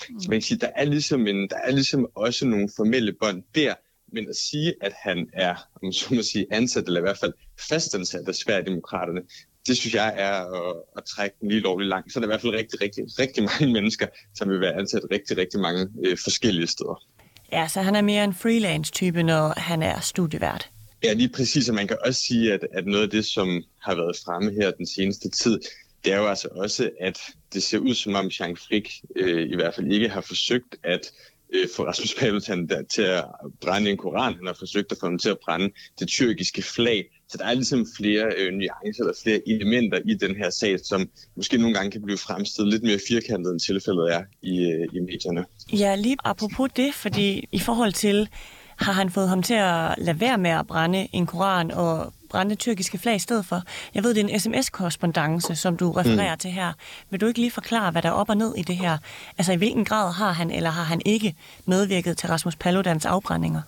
Mm. 0.10 0.20
Så 0.20 0.30
man 0.30 0.36
kan 0.36 0.42
sige, 0.42 0.58
der 0.58 0.70
er, 0.76 0.86
ligesom 0.86 1.28
en, 1.28 1.50
der 1.50 1.58
er 1.58 1.72
ligesom 1.72 2.08
også 2.16 2.46
nogle 2.46 2.70
formelle 2.76 3.14
bånd 3.20 3.44
der, 3.56 3.74
men 4.14 4.30
at 4.30 4.36
sige, 4.36 4.74
at 4.82 4.94
han 5.04 5.30
er, 5.34 5.56
om 5.84 5.92
så 5.92 6.14
må 6.14 6.22
sige, 6.22 6.46
ansat, 6.52 6.84
eller 6.88 7.00
i 7.00 7.02
hvert 7.02 7.18
fald 7.18 7.34
fastansat 7.70 8.28
af 8.28 8.36
Sverigedemokraterne, 8.36 9.22
det 9.68 9.78
synes 9.78 9.94
jeg 9.94 10.14
er 10.18 10.34
at, 10.34 10.76
at 10.98 11.04
trække 11.04 11.36
den 11.42 11.50
lige 11.50 11.62
lovligt 11.62 11.90
langt. 11.90 12.14
Så 12.14 12.20
er 12.20 12.22
der 12.22 12.28
i 12.28 12.32
hvert 12.32 12.42
fald 12.42 12.54
rigtig, 12.54 12.82
rigtig, 12.82 13.04
rigtig 13.20 13.44
mange 13.44 13.74
mennesker, 13.74 14.08
som 14.36 14.50
vil 14.50 14.62
være 14.62 14.74
ansat 14.74 15.02
rigtig, 15.12 15.38
rigtig 15.38 15.60
mange 15.60 15.88
øh, 16.06 16.18
forskellige 16.24 16.68
steder. 16.68 17.04
Ja, 17.52 17.68
så 17.68 17.82
han 17.82 17.96
er 17.96 18.02
mere 18.02 18.24
en 18.24 18.34
freelance-type, 18.34 19.24
når 19.24 19.54
han 19.60 19.84
er 19.84 20.00
studievært. 20.00 20.70
Ja, 21.04 21.14
lige 21.14 21.30
præcis, 21.30 21.70
og 21.70 21.76
man 21.76 21.88
kan 21.88 21.98
også 22.06 22.22
sige, 22.28 22.54
at, 22.54 22.68
at 22.74 22.86
noget 22.86 23.04
af 23.04 23.10
det, 23.10 23.26
som 23.26 23.64
har 23.82 23.96
været 23.96 24.18
fremme 24.26 24.52
her 24.52 24.72
den 24.72 24.88
seneste 24.88 25.30
tid, 25.30 25.60
det 26.06 26.14
er 26.14 26.18
jo 26.18 26.28
altså 26.28 26.48
også, 26.52 26.90
at 27.00 27.20
det 27.54 27.64
ser 27.64 27.80
ud 27.80 27.94
som 27.94 28.16
om 28.16 28.32
Jean 28.40 28.58
Frick 28.58 28.90
øh, 29.16 29.50
i 29.52 29.56
hvert 29.56 29.76
fald 29.76 29.92
ikke 29.92 30.10
har 30.10 30.22
forsøgt 30.22 30.76
at 30.84 31.12
øh, 31.54 31.68
få 31.76 31.86
Rasmus 31.86 32.16
Paludan 32.20 32.68
der, 32.68 32.84
til 32.84 33.02
at 33.02 33.26
brænde 33.62 33.92
en 33.92 33.98
koran. 33.98 34.36
Han 34.36 34.46
har 34.46 34.56
forsøgt 34.60 34.92
at 34.92 34.98
få 35.00 35.06
ham 35.06 35.20
til 35.20 35.30
at 35.30 35.38
brænde 35.46 35.74
det 36.00 36.08
tyrkiske 36.08 36.62
flag. 36.62 37.06
Så 37.30 37.38
der 37.38 37.46
er 37.46 37.54
ligesom 37.54 37.88
flere 37.98 38.26
øh, 38.38 38.54
nuancer 38.54 39.04
eller 39.04 39.14
flere 39.24 39.50
elementer 39.50 40.00
i 40.06 40.14
den 40.14 40.36
her 40.36 40.50
sag, 40.50 40.80
som 40.80 41.10
måske 41.36 41.58
nogle 41.58 41.74
gange 41.74 41.92
kan 41.92 42.02
blive 42.02 42.18
fremstillet 42.18 42.74
lidt 42.74 42.84
mere 42.84 43.00
firkantet, 43.08 43.52
end 43.52 43.60
tilfældet 43.60 44.14
er 44.14 44.24
i, 44.42 44.60
øh, 44.60 44.88
i 44.94 45.00
medierne. 45.00 45.46
Ja, 45.74 45.96
lige 45.96 46.18
apropos 46.24 46.70
det, 46.76 46.94
fordi 46.94 47.48
i 47.52 47.60
forhold 47.60 47.94
til, 47.94 48.30
har 48.78 48.94
han 48.94 49.10
fået 49.10 49.30
ham 49.30 49.44
til 49.44 49.54
at 49.54 49.96
lade 49.98 50.20
være 50.20 50.38
med 50.38 50.52
at 50.52 50.68
brænde 50.68 51.08
en 51.14 51.26
koran 51.26 51.72
og 51.72 52.14
brænde 52.30 52.56
tyrkiske 52.56 52.98
flag 52.98 53.16
i 53.16 53.20
stedet 53.20 53.46
for. 53.46 53.62
Jeg 53.96 54.04
ved, 54.04 54.14
det 54.14 54.24
er 54.24 54.28
en 54.28 54.40
sms-korrespondence, 54.40 55.56
som 55.56 55.78
du 55.78 55.92
refererer 55.92 56.36
mm. 56.36 56.40
til 56.40 56.52
her. 56.52 56.74
Vil 57.10 57.22
du 57.22 57.28
ikke 57.28 57.40
lige 57.40 57.52
forklare, 57.52 57.92
hvad 57.92 58.02
der 58.02 58.10
er 58.10 58.14
op 58.14 58.30
og 58.30 58.38
ned 58.38 58.56
i 58.58 58.62
det 58.62 58.76
her? 58.76 58.98
Altså, 59.38 59.54
i 59.54 59.56
hvilken 59.56 59.86
grad 59.86 60.14
har 60.14 60.32
han 60.32 60.52
eller 60.52 60.70
har 60.70 60.84
han 60.84 61.02
ikke 61.06 61.36
medvirket 61.66 62.18
til 62.18 62.30
Rasmus 62.30 62.56
Paludans 62.56 63.06
afbrændinger? 63.06 63.62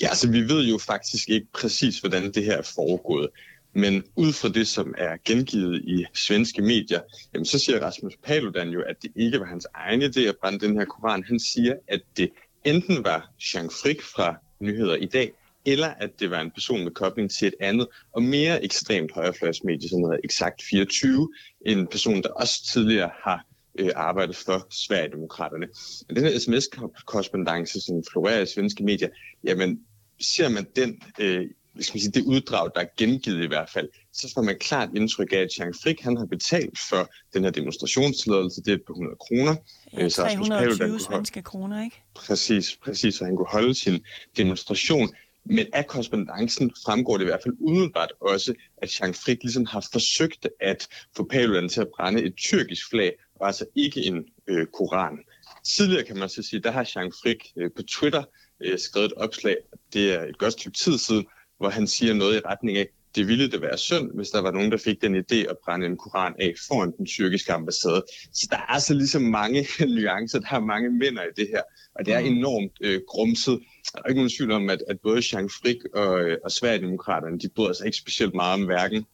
Ja, 0.00 0.08
altså 0.08 0.30
vi 0.30 0.40
ved 0.40 0.66
jo 0.66 0.78
faktisk 0.78 1.28
ikke 1.28 1.46
præcis, 1.52 1.98
hvordan 1.98 2.32
det 2.32 2.44
her 2.44 2.56
er 2.56 2.72
foregået. 2.74 3.28
Men 3.74 4.04
ud 4.16 4.32
fra 4.32 4.48
det, 4.48 4.68
som 4.68 4.94
er 4.98 5.16
gengivet 5.24 5.82
i 5.84 6.04
svenske 6.14 6.62
medier, 6.62 7.00
jamen 7.34 7.46
så 7.46 7.58
siger 7.58 7.80
Rasmus 7.80 8.12
Paludan 8.24 8.68
jo, 8.68 8.82
at 8.82 8.96
det 9.02 9.12
ikke 9.16 9.40
var 9.40 9.46
hans 9.46 9.66
egen 9.74 10.02
idé 10.02 10.20
at 10.20 10.36
brænde 10.40 10.66
den 10.66 10.76
her 10.76 10.84
koran. 10.84 11.24
Han 11.24 11.40
siger, 11.40 11.74
at 11.88 12.00
det 12.16 12.30
enten 12.64 13.04
var 13.04 13.30
Jean 13.54 13.70
Frick 13.70 14.02
fra 14.02 14.36
Nyheder 14.60 14.96
i 14.96 15.06
dag, 15.06 15.32
eller 15.66 15.88
at 15.88 16.10
det 16.20 16.30
var 16.30 16.40
en 16.40 16.50
person 16.50 16.84
med 16.84 16.90
kobling 16.90 17.30
til 17.30 17.48
et 17.48 17.54
andet 17.60 17.86
og 18.12 18.22
mere 18.22 18.64
ekstremt 18.64 19.12
højrefløjsmedie, 19.14 19.88
som 19.88 20.02
hedder 20.02 20.18
Exakt 20.24 20.62
24, 20.70 21.28
en 21.66 21.86
person, 21.86 22.22
der 22.22 22.28
også 22.28 22.72
tidligere 22.72 23.10
har 23.24 23.46
øh, 23.78 23.90
arbejdet 23.94 24.36
for 24.36 24.66
Sverigedemokraterne. 24.70 25.66
Men 26.08 26.16
den 26.16 26.24
her 26.24 26.38
sms-korrespondence, 26.38 27.80
som 27.80 28.02
florerer 28.12 28.42
i 28.42 28.46
svenske 28.46 28.84
medier, 28.84 29.08
jamen 29.44 29.80
ser 30.20 30.48
man 30.48 30.66
den 30.76 31.02
øh, 31.20 31.46
skal 31.80 31.94
man 31.94 32.00
sige, 32.00 32.12
det 32.12 32.24
uddrag, 32.24 32.70
der 32.74 32.80
er 32.80 32.86
gengivet 32.96 33.44
i 33.44 33.46
hvert 33.46 33.70
fald, 33.70 33.88
så 34.12 34.30
får 34.34 34.42
man 34.42 34.58
klart 34.58 34.88
indtryk 34.96 35.32
af, 35.32 35.36
at 35.36 35.58
Jean 35.58 35.74
Frick, 35.82 36.00
han 36.00 36.16
har 36.16 36.26
betalt 36.26 36.78
for 36.88 37.10
den 37.34 37.44
her 37.44 37.50
demonstrationstilladelse, 37.50 38.62
det 38.62 38.72
er 38.72 38.78
på 38.86 38.92
100 38.92 39.16
kroner. 39.20 39.54
Ja, 39.92 40.08
320 40.08 41.00
svenske 41.00 41.42
kroner, 41.42 41.84
ikke? 41.84 42.02
Præcis, 42.14 42.78
præcis, 42.84 43.14
så 43.14 43.24
han 43.24 43.36
kunne 43.36 43.48
holde 43.50 43.74
sin 43.74 44.04
demonstration. 44.36 45.10
Men 45.44 45.66
af 45.72 45.86
korrespondancen 45.86 46.72
fremgår 46.84 47.16
det 47.16 47.24
i 47.24 47.26
hvert 47.26 47.42
fald 47.42 47.54
umiddelbart 47.60 48.12
også, 48.20 48.54
at 48.76 49.00
Jean 49.00 49.14
Frick 49.14 49.42
ligesom 49.42 49.66
har 49.66 49.88
forsøgt 49.92 50.48
at 50.60 50.88
få 51.16 51.24
Paludan 51.30 51.68
til 51.68 51.80
at 51.80 51.88
brænde 51.96 52.22
et 52.22 52.34
tyrkisk 52.36 52.90
flag, 52.90 53.12
og 53.42 53.48
altså 53.48 53.66
ikke 53.74 54.00
en 54.04 54.24
øh, 54.46 54.66
koran. 54.66 55.18
Tidligere 55.64 56.04
kan 56.04 56.18
man 56.18 56.28
så 56.28 56.42
sige, 56.42 56.60
der 56.60 56.70
har 56.70 56.90
Jean 56.96 57.12
Frick 57.22 57.40
øh, 57.56 57.70
på 57.76 57.82
Twitter 57.82 58.24
øh, 58.60 58.78
skrevet 58.78 59.06
et 59.06 59.12
opslag, 59.12 59.56
det 59.92 60.14
er 60.14 60.22
et 60.22 60.38
godt 60.38 60.52
stykke 60.52 60.78
tid 60.78 60.98
siden, 60.98 61.26
hvor 61.58 61.68
han 61.68 61.86
siger 61.86 62.14
noget 62.14 62.36
i 62.36 62.40
retning 62.46 62.78
af, 62.78 62.88
det 63.14 63.28
ville 63.28 63.50
det 63.50 63.60
være 63.62 63.78
synd, 63.78 64.10
hvis 64.14 64.30
der 64.30 64.40
var 64.40 64.50
nogen, 64.50 64.72
der 64.72 64.76
fik 64.76 65.02
den 65.02 65.16
idé 65.16 65.36
at 65.36 65.56
brænde 65.64 65.86
en 65.86 65.96
koran 65.96 66.34
af 66.38 66.54
foran 66.68 66.92
den 66.98 67.06
tyrkiske 67.06 67.52
ambassade. 67.52 68.04
Så 68.32 68.46
der 68.50 68.56
er 68.56 68.66
altså 68.66 68.94
ligesom 68.94 69.22
mange 69.22 69.66
nuancer, 69.96 70.40
der 70.40 70.54
er 70.54 70.60
mange 70.60 70.90
mænder 70.90 71.22
i 71.22 71.32
det 71.36 71.48
her, 71.48 71.62
og 71.94 72.06
det 72.06 72.14
er 72.14 72.20
mm. 72.20 72.26
enormt 72.26 72.72
øh, 72.80 73.00
grumset. 73.08 73.60
Der 73.92 73.98
er 74.04 74.08
ikke 74.08 74.18
nogen 74.18 74.30
tvivl 74.36 74.52
om, 74.52 74.70
at, 74.70 74.82
at 74.88 75.00
både 75.00 75.22
Jean 75.32 75.50
Frick 75.50 75.84
og, 75.94 76.20
øh, 76.20 76.38
og 76.44 76.52
Sverigedemokraterne, 76.52 77.38
de 77.38 77.48
bryder 77.48 77.72
sig 77.72 77.86
ikke 77.86 77.98
specielt 77.98 78.34
meget 78.34 78.54
om 78.54 78.64
hverken 78.66 79.06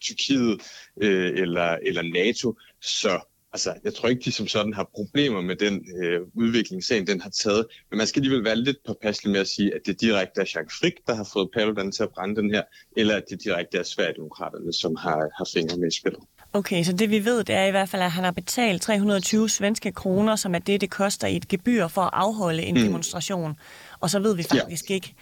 Tyrkiet 0.00 0.62
øh, 1.02 1.32
eller, 1.42 1.78
eller 1.82 2.02
NATO, 2.02 2.58
så 2.80 3.20
altså, 3.54 3.74
jeg 3.84 3.94
tror 3.94 4.08
ikke, 4.08 4.22
de 4.24 4.32
som 4.32 4.46
sådan 4.48 4.74
har 4.74 4.90
problemer 4.94 5.40
med 5.40 5.56
den 5.56 5.86
øh, 6.02 6.20
udvikling, 6.34 6.84
sagen 6.84 7.06
den 7.06 7.20
har 7.20 7.30
taget. 7.30 7.66
Men 7.90 7.98
man 7.98 8.06
skal 8.06 8.20
alligevel 8.20 8.44
være 8.44 8.56
lidt 8.56 8.76
påpasselig 8.86 9.32
med 9.32 9.40
at 9.40 9.48
sige, 9.48 9.74
at 9.74 9.80
det 9.86 10.00
direkte 10.00 10.40
er 10.40 10.44
Jacques 10.54 10.78
Frick, 10.80 10.96
der 11.06 11.14
har 11.14 11.28
fået 11.32 11.48
Paludan 11.54 11.92
til 11.92 12.02
at 12.02 12.08
brænde 12.08 12.36
den 12.36 12.50
her, 12.54 12.62
eller 12.96 13.16
at 13.16 13.24
det 13.30 13.44
direkte 13.44 13.78
er 13.78 13.82
Sverigedemokraterne, 13.82 14.72
som 14.72 14.96
har, 14.96 15.18
har 15.38 15.46
fingre 15.54 15.76
med 15.76 15.88
i 15.88 15.96
spillet. 16.00 16.20
Okay, 16.52 16.84
så 16.84 16.92
det 16.92 17.10
vi 17.10 17.24
ved, 17.24 17.44
det 17.44 17.54
er 17.54 17.64
i 17.64 17.70
hvert 17.70 17.88
fald, 17.88 18.02
at 18.02 18.10
han 18.10 18.24
har 18.24 18.30
betalt 18.30 18.82
320 18.82 19.48
svenske 19.48 19.92
kroner, 19.92 20.36
som 20.36 20.54
er 20.54 20.58
det, 20.58 20.80
det 20.80 20.90
koster 20.90 21.28
i 21.28 21.36
et 21.36 21.48
gebyr 21.48 21.88
for 21.88 22.02
at 22.02 22.10
afholde 22.12 22.62
en 22.62 22.74
mm. 22.74 22.82
demonstration. 22.82 23.56
Og 24.00 24.10
så 24.10 24.18
ved 24.18 24.36
vi 24.36 24.42
faktisk 24.42 24.90
ja. 24.90 24.94
ikke, 24.94 25.14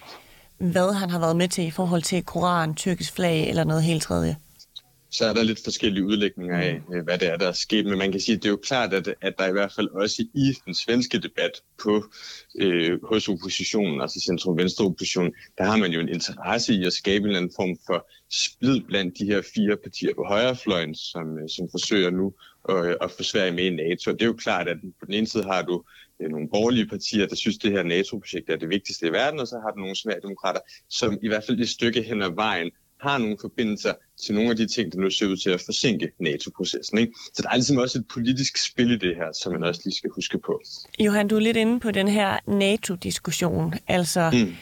hvad 0.58 0.92
han 0.92 1.10
har 1.10 1.18
været 1.18 1.36
med 1.36 1.48
til 1.48 1.64
i 1.64 1.70
forhold 1.70 2.02
til 2.02 2.22
Koran, 2.22 2.74
tyrkisk 2.74 3.12
flag 3.12 3.48
eller 3.48 3.64
noget 3.64 3.82
helt 3.82 4.02
tredje 4.02 4.36
så 5.12 5.26
er 5.26 5.32
der 5.32 5.42
lidt 5.42 5.64
forskellige 5.64 6.04
udlægninger 6.04 6.58
af, 6.58 6.80
mm. 6.88 6.94
øh, 6.94 7.04
hvad 7.04 7.18
det 7.18 7.28
er, 7.28 7.36
der 7.36 7.48
er 7.48 7.52
sket. 7.52 7.86
Men 7.86 7.98
man 7.98 8.10
kan 8.10 8.20
sige, 8.20 8.36
at 8.36 8.42
det 8.42 8.48
er 8.48 8.52
jo 8.52 8.60
klart, 8.62 8.92
at, 8.92 9.14
at 9.20 9.34
der 9.38 9.48
i 9.48 9.52
hvert 9.52 9.72
fald 9.72 9.88
også 9.88 10.22
i 10.34 10.54
den 10.66 10.74
svenske 10.74 11.18
debat 11.18 11.50
på 11.82 12.04
øh, 12.58 12.98
hos 13.04 13.28
oppositionen, 13.28 14.00
altså 14.00 14.20
centrum-venstre 14.20 14.84
opposition, 14.84 15.32
der 15.58 15.64
har 15.64 15.76
man 15.76 15.90
jo 15.90 16.00
en 16.00 16.08
interesse 16.08 16.74
i 16.74 16.84
at 16.84 16.92
skabe 16.92 17.22
en 17.22 17.26
eller 17.26 17.38
anden 17.38 17.52
form 17.56 17.76
for 17.86 18.10
splid 18.30 18.80
blandt 18.80 19.18
de 19.18 19.24
her 19.24 19.42
fire 19.54 19.76
partier 19.76 20.14
på 20.14 20.24
højrefløjen, 20.28 20.94
som, 20.94 21.38
øh, 21.38 21.48
som 21.48 21.68
forsøger 21.70 22.10
nu 22.10 22.34
at, 22.68 22.96
at 23.00 23.10
få 23.10 23.22
Sverige 23.22 23.52
med 23.52 23.64
i 23.64 23.70
NATO. 23.70 24.12
Det 24.12 24.22
er 24.22 24.26
jo 24.26 24.32
klart, 24.32 24.68
at 24.68 24.76
på 25.00 25.06
den 25.06 25.14
ene 25.14 25.26
side 25.26 25.44
har 25.44 25.62
du 25.62 25.84
øh, 26.22 26.30
nogle 26.30 26.48
borgerlige 26.48 26.86
partier, 26.86 27.26
der 27.26 27.36
synes, 27.36 27.56
at 27.56 27.62
det 27.62 27.70
her 27.72 27.82
NATO-projekt 27.82 28.50
er 28.50 28.56
det 28.56 28.68
vigtigste 28.68 29.06
i 29.06 29.12
verden, 29.12 29.40
og 29.40 29.46
så 29.46 29.56
har 29.64 29.70
du 29.70 29.80
nogle 29.80 29.96
svære 29.96 30.20
demokrater, 30.22 30.60
som 30.88 31.18
i 31.22 31.28
hvert 31.28 31.44
fald 31.44 31.60
et 31.60 31.68
stykke 31.68 32.02
hen 32.02 32.22
ad 32.22 32.34
vejen 32.34 32.70
har 33.02 33.18
nogle 33.18 33.36
forbindelser 33.40 33.92
til 34.24 34.34
nogle 34.34 34.50
af 34.50 34.56
de 34.56 34.66
ting, 34.66 34.92
der 34.92 34.98
nu 34.98 35.10
ser 35.10 35.26
ud 35.26 35.36
til 35.36 35.50
at 35.50 35.62
forsinke 35.66 36.10
NATO-processen. 36.20 36.98
Ikke? 36.98 37.12
Så 37.34 37.42
der 37.42 37.48
er 37.48 37.54
ligesom 37.54 37.76
også 37.76 37.98
et 37.98 38.04
politisk 38.14 38.66
spil 38.66 38.90
i 38.90 38.98
det 38.98 39.16
her, 39.16 39.32
som 39.42 39.52
man 39.52 39.64
også 39.64 39.80
lige 39.84 39.94
skal 39.94 40.10
huske 40.14 40.38
på. 40.38 40.60
Johan, 40.98 41.28
du 41.28 41.36
er 41.36 41.40
lidt 41.40 41.56
inde 41.56 41.80
på 41.80 41.90
den 41.90 42.08
her 42.08 42.38
NATO-diskussion. 42.46 43.74
Altså, 43.88 44.30
mm. 44.32 44.54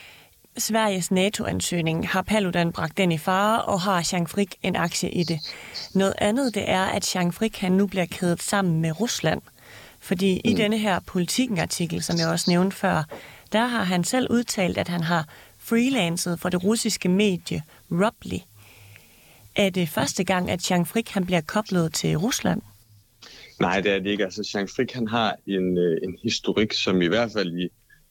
Sveriges 0.58 1.10
NATO-ansøgning, 1.10 2.08
har 2.08 2.22
Paludan 2.22 2.72
bragt 2.72 2.96
den 2.98 3.12
i 3.12 3.18
fare, 3.18 3.62
og 3.62 3.80
har 3.80 4.08
Jean 4.12 4.26
Frick 4.26 4.54
en 4.62 4.76
aktie 4.76 5.10
i 5.10 5.24
det. 5.24 5.40
Noget 5.94 6.14
andet, 6.18 6.54
det 6.54 6.70
er, 6.70 6.84
at 6.84 7.14
Jean 7.14 7.32
Frick 7.32 7.56
han 7.56 7.72
nu 7.72 7.86
bliver 7.86 8.06
kædet 8.06 8.42
sammen 8.42 8.80
med 8.80 9.00
Rusland. 9.00 9.42
Fordi 10.00 10.34
mm. 10.44 10.50
i 10.50 10.54
denne 10.54 10.78
her 10.78 11.00
politikken-artikel, 11.00 12.02
som 12.02 12.18
jeg 12.18 12.28
også 12.28 12.50
nævnte 12.50 12.76
før, 12.76 13.02
der 13.52 13.66
har 13.66 13.84
han 13.84 14.04
selv 14.04 14.26
udtalt, 14.30 14.78
at 14.78 14.88
han 14.88 15.02
har 15.02 15.28
freelancet 15.58 16.40
for 16.40 16.48
det 16.48 16.64
russiske 16.64 17.08
medie 17.08 17.62
Robley. 17.90 18.38
Er 19.56 19.70
det 19.70 19.88
første 19.88 20.24
gang, 20.24 20.50
at 20.50 20.70
Jean 20.70 20.86
Frick 20.86 21.08
han 21.08 21.26
bliver 21.26 21.40
koblet 21.40 21.94
til 21.94 22.16
Rusland? 22.16 22.62
Nej, 23.60 23.80
det 23.80 23.92
er 23.92 23.98
det 23.98 24.10
ikke. 24.10 24.24
Altså, 24.24 24.50
Jean 24.54 24.68
Frick 24.68 24.92
han 24.92 25.08
har 25.08 25.36
en, 25.46 25.78
øh, 25.78 25.98
en 26.02 26.18
historik, 26.22 26.72
som 26.72 27.02
i 27.02 27.06
hvert 27.06 27.32
fald 27.32 27.58
i 27.58 27.68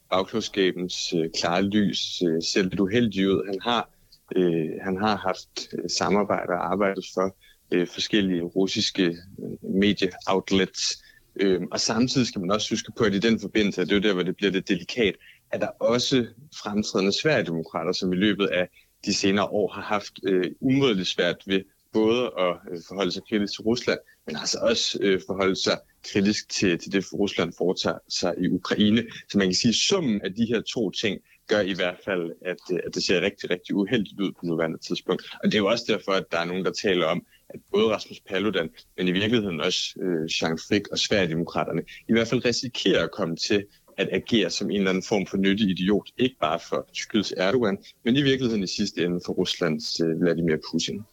bagklodskabens 0.10 1.14
øh, 1.14 1.30
klare 1.40 1.62
lys 1.62 2.22
øh, 2.22 2.42
ser 2.54 2.64
lidt 2.64 2.80
uheldig 2.80 3.30
ud. 3.30 3.46
Han 3.46 3.60
har, 3.62 3.90
øh, 4.36 4.70
han 4.84 4.98
har 4.98 5.18
haft 5.18 5.74
øh, 5.74 5.90
samarbejde 5.98 6.50
og 6.50 6.72
arbejdet 6.72 7.06
for 7.14 7.36
øh, 7.72 7.88
forskellige 7.88 8.44
russiske 8.44 9.04
øh, 9.04 9.72
medieoutlets. 9.82 11.04
Øh, 11.36 11.62
og 11.72 11.80
samtidig 11.80 12.28
skal 12.28 12.42
man 12.42 12.52
også 12.52 12.74
huske 12.74 12.92
på, 12.98 13.04
at 13.04 13.14
i 13.14 13.20
den 13.20 13.40
forbindelse, 13.40 13.86
det 13.86 13.92
er 13.92 14.00
der, 14.00 14.14
hvor 14.14 14.24
det 14.24 14.36
bliver 14.36 14.52
lidt 14.52 14.70
delikat, 14.70 15.16
at 15.52 15.62
der 15.62 15.68
også 15.68 16.28
fremtrædende 16.64 17.22
Sverigedemokrater, 17.22 17.92
som 17.92 18.14
i 18.14 18.16
løbet 18.16 18.48
af 18.48 18.70
de 19.06 19.14
senere 19.14 19.46
år 19.46 19.72
har 19.72 19.82
haft 19.82 20.20
øh, 20.24 20.52
umådeligt 20.60 21.08
svært 21.08 21.38
ved 21.46 21.62
både 21.94 22.32
at 22.40 22.56
øh, 22.72 22.80
forholde 22.88 23.12
sig 23.12 23.24
kritisk 23.30 23.54
til 23.54 23.62
Rusland, 23.62 24.00
men 24.28 24.36
altså 24.36 24.58
også 24.62 25.00
øh, 25.02 25.22
forholde 25.28 25.56
sig 25.56 25.80
kritisk 26.04 26.50
til, 26.50 26.80
til 26.80 26.92
det, 26.92 27.14
Rusland 27.14 27.54
foretager 27.58 27.98
sig 28.10 28.34
i 28.38 28.48
Ukraine. 28.50 29.04
Så 29.30 29.38
man 29.38 29.48
kan 29.48 29.56
sige, 29.56 29.70
at 29.70 29.76
summen 29.76 30.22
af 30.22 30.34
de 30.34 30.46
her 30.46 30.62
to 30.62 30.92
ting 30.92 31.20
gør 31.48 31.60
i 31.60 31.74
hvert 31.74 32.00
fald, 32.06 32.32
at, 32.46 32.58
øh, 32.72 32.80
at 32.86 32.96
det 32.96 33.04
ser 33.04 33.22
rigtig, 33.22 33.50
rigtig 33.50 33.76
uheldigt 33.76 34.20
ud 34.20 34.32
på 34.32 34.46
nuværende 34.46 34.78
tidspunkt. 34.78 35.24
Og 35.44 35.46
det 35.46 35.54
er 35.54 35.60
jo 35.60 35.68
også 35.68 35.86
derfor, 35.88 36.12
at 36.12 36.26
der 36.32 36.40
er 36.40 36.46
nogen, 36.46 36.66
der 36.66 36.72
taler 36.72 37.06
om, 37.06 37.26
at 37.50 37.60
både 37.72 37.94
Rasmus 37.96 38.20
Paludan, 38.20 38.70
men 38.98 39.08
i 39.08 39.12
virkeligheden 39.12 39.62
også 39.62 39.82
øh, 40.02 40.30
Jean 40.42 40.60
Frick 40.68 40.88
og 40.88 41.00
Sverigedemokraterne, 41.00 41.82
i 42.10 42.14
hvert 42.14 42.28
fald 42.28 42.46
risikerer 42.46 43.04
at 43.04 43.12
komme 43.12 43.36
til 43.36 43.66
at 44.00 44.10
agere 44.12 44.50
som 44.50 44.72
en 44.72 44.78
eller 44.78 44.90
anden 44.90 45.04
form 45.04 45.26
for 45.26 45.38
nyttig 45.38 45.70
idiot, 45.70 46.08
ikke 46.18 46.36
bare 46.42 46.60
for 46.70 46.88
Tyrkiets 46.94 47.34
Erdogan, 47.38 47.78
men 48.06 48.16
i 48.16 48.22
virkeligheden 48.22 48.64
i 48.64 48.68
sidste 48.68 49.06
ende 49.06 49.20
for 49.26 49.34
Ruslands 49.34 50.00
øh, 50.00 50.22
Vladimir 50.22 50.58
Putin. 50.72 51.04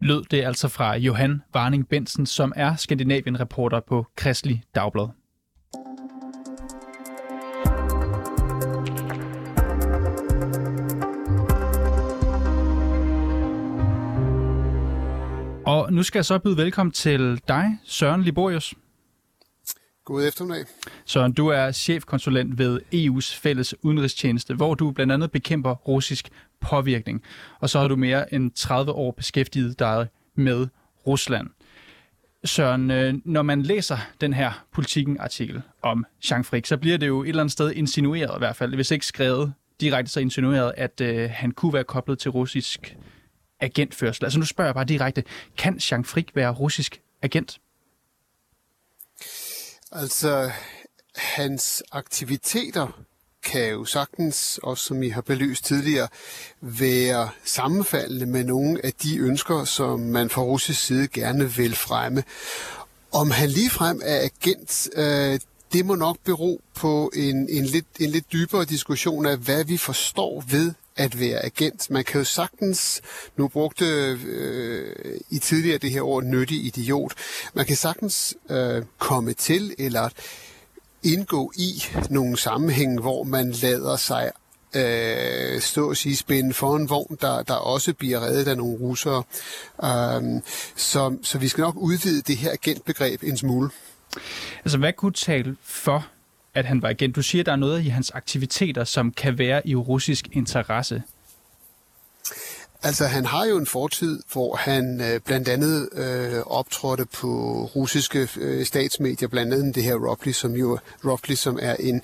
Lød 0.00 0.24
det 0.30 0.44
altså 0.44 0.68
fra 0.68 0.96
Johan 0.96 1.42
Varning 1.54 1.88
Bensen, 1.88 2.26
som 2.26 2.52
er 2.56 2.76
Skandinavien-reporter 2.76 3.80
på 3.80 4.06
Kristelig 4.16 4.62
Dagblad. 4.74 5.08
Og 15.66 15.92
nu 15.92 16.02
skal 16.02 16.18
jeg 16.18 16.24
så 16.24 16.38
byde 16.38 16.56
velkommen 16.56 16.92
til 16.92 17.40
dig, 17.48 17.78
Søren 17.84 18.22
Liborius. 18.22 18.74
God 20.04 20.26
eftermiddag. 20.26 20.64
Søren, 21.04 21.32
du 21.32 21.48
er 21.48 21.72
chefkonsulent 21.72 22.58
ved 22.58 22.80
EU's 22.94 23.40
fælles 23.40 23.84
udenrigstjeneste, 23.84 24.54
hvor 24.54 24.74
du 24.74 24.90
blandt 24.90 25.12
andet 25.12 25.30
bekæmper 25.30 25.74
russisk 25.74 26.28
påvirkning. 26.60 27.22
Og 27.60 27.70
så 27.70 27.80
har 27.80 27.88
du 27.88 27.96
mere 27.96 28.34
end 28.34 28.50
30 28.50 28.92
år 28.92 29.10
beskæftiget 29.10 29.78
dig 29.78 30.08
med 30.34 30.66
Rusland. 31.06 31.48
Søren, 32.44 32.90
øh, 32.90 33.14
når 33.24 33.42
man 33.42 33.62
læser 33.62 33.98
den 34.20 34.32
her 34.32 34.64
politikken-artikel 34.72 35.62
om 35.82 36.06
Jean 36.30 36.44
Frick, 36.44 36.66
så 36.66 36.76
bliver 36.76 36.98
det 36.98 37.06
jo 37.06 37.22
et 37.22 37.28
eller 37.28 37.42
andet 37.42 37.52
sted 37.52 37.72
insinueret 37.72 38.36
i 38.36 38.38
hvert 38.38 38.56
fald, 38.56 38.74
hvis 38.74 38.90
ikke 38.90 39.06
skrevet 39.06 39.52
direkte 39.80 40.12
så 40.12 40.20
insinueret, 40.20 40.72
at 40.76 41.00
øh, 41.00 41.30
han 41.32 41.50
kunne 41.50 41.72
være 41.72 41.84
koblet 41.84 42.18
til 42.18 42.30
russisk 42.30 42.96
agentførsel. 43.60 44.24
Altså 44.24 44.38
nu 44.38 44.44
spørger 44.44 44.68
jeg 44.68 44.74
bare 44.74 44.84
direkte, 44.84 45.24
kan 45.58 45.80
Jean 45.90 46.04
Frick 46.04 46.30
være 46.34 46.50
russisk 46.50 47.00
agent? 47.22 47.60
Altså, 49.96 50.50
hans 51.16 51.82
aktiviteter 51.92 53.04
kan 53.42 53.70
jo 53.70 53.84
sagtens, 53.84 54.60
også 54.62 54.84
som 54.84 55.02
I 55.02 55.08
har 55.08 55.20
belyst 55.20 55.64
tidligere, 55.64 56.08
være 56.60 57.30
sammenfaldende 57.44 58.26
med 58.26 58.44
nogle 58.44 58.84
af 58.84 58.92
de 58.92 59.18
ønsker, 59.18 59.64
som 59.64 60.00
man 60.00 60.30
fra 60.30 60.42
russisk 60.42 60.84
side 60.84 61.08
gerne 61.08 61.52
vil 61.52 61.76
fremme. 61.76 62.24
Om 63.12 63.30
han 63.30 63.48
ligefrem 63.48 64.00
er 64.04 64.20
agent, 64.20 64.88
øh, 64.96 65.40
det 65.72 65.86
må 65.86 65.94
nok 65.94 66.16
bero 66.24 66.60
på 66.74 67.10
en, 67.14 67.48
en, 67.48 67.64
lidt, 67.64 67.86
en 68.00 68.10
lidt 68.10 68.32
dybere 68.32 68.64
diskussion 68.64 69.26
af, 69.26 69.36
hvad 69.36 69.64
vi 69.64 69.76
forstår 69.76 70.44
ved 70.48 70.72
at 70.96 71.20
være 71.20 71.44
agent. 71.44 71.90
Man 71.90 72.04
kan 72.04 72.20
jo 72.20 72.24
sagtens, 72.24 73.02
nu 73.36 73.48
brugte 73.48 73.84
øh, 74.26 74.96
i 75.30 75.38
tidligere 75.38 75.78
det 75.78 75.90
her 75.90 76.02
ord 76.02 76.24
nyttig 76.24 76.64
idiot, 76.64 77.14
man 77.54 77.66
kan 77.66 77.76
sagtens 77.76 78.34
øh, 78.50 78.82
komme 78.98 79.32
til 79.32 79.74
eller 79.78 80.08
indgå 81.02 81.52
i 81.56 81.82
nogle 82.10 82.38
sammenhænge, 82.38 83.00
hvor 83.00 83.24
man 83.24 83.50
lader 83.50 83.96
sig 83.96 84.30
øh, 84.76 85.60
stå 85.60 85.88
og 85.88 85.96
sige 85.96 86.16
spænde 86.16 86.54
for 86.54 86.76
en 86.76 86.88
vogn, 86.88 87.18
der, 87.20 87.42
der 87.42 87.54
også 87.54 87.94
bliver 87.94 88.20
reddet 88.20 88.48
af 88.48 88.56
nogle 88.56 88.78
russere. 88.78 89.22
Øh, 89.84 90.42
så, 90.76 91.16
så 91.22 91.38
vi 91.38 91.48
skal 91.48 91.62
nok 91.62 91.76
udvide 91.76 92.22
det 92.22 92.36
her 92.36 92.52
agentbegreb 92.52 93.22
en 93.22 93.36
smule. 93.36 93.70
Altså, 94.64 94.78
hvad 94.78 94.92
kunne 94.92 95.12
tale 95.12 95.56
for, 95.62 96.06
at 96.54 96.64
han 96.64 96.82
var 96.82 96.88
agent? 96.88 97.16
Du 97.16 97.22
siger, 97.22 97.42
at 97.42 97.46
der 97.46 97.52
er 97.52 97.56
noget 97.56 97.84
i 97.84 97.88
hans 97.88 98.10
aktiviteter, 98.10 98.84
som 98.84 99.12
kan 99.12 99.38
være 99.38 99.68
i 99.68 99.74
russisk 99.74 100.28
interesse. 100.32 101.02
Altså, 102.84 103.04
han 103.06 103.24
har 103.24 103.44
jo 103.44 103.56
en 103.56 103.66
fortid, 103.66 104.22
hvor 104.32 104.56
han 104.56 105.00
øh, 105.00 105.20
blandt 105.20 105.48
andet 105.48 105.88
øh, 105.92 106.40
optrådte 106.46 107.04
på 107.04 107.64
russiske 107.76 108.28
øh, 108.36 108.66
statsmedier, 108.66 109.28
blandt 109.28 109.54
andet 109.54 109.74
det 109.74 109.82
her 109.82 109.94
Ropley, 109.94 110.32
som 110.32 110.52
jo 110.52 110.78
Ropley, 111.04 111.36
som 111.36 111.58
er 111.62 111.76
en 111.80 112.02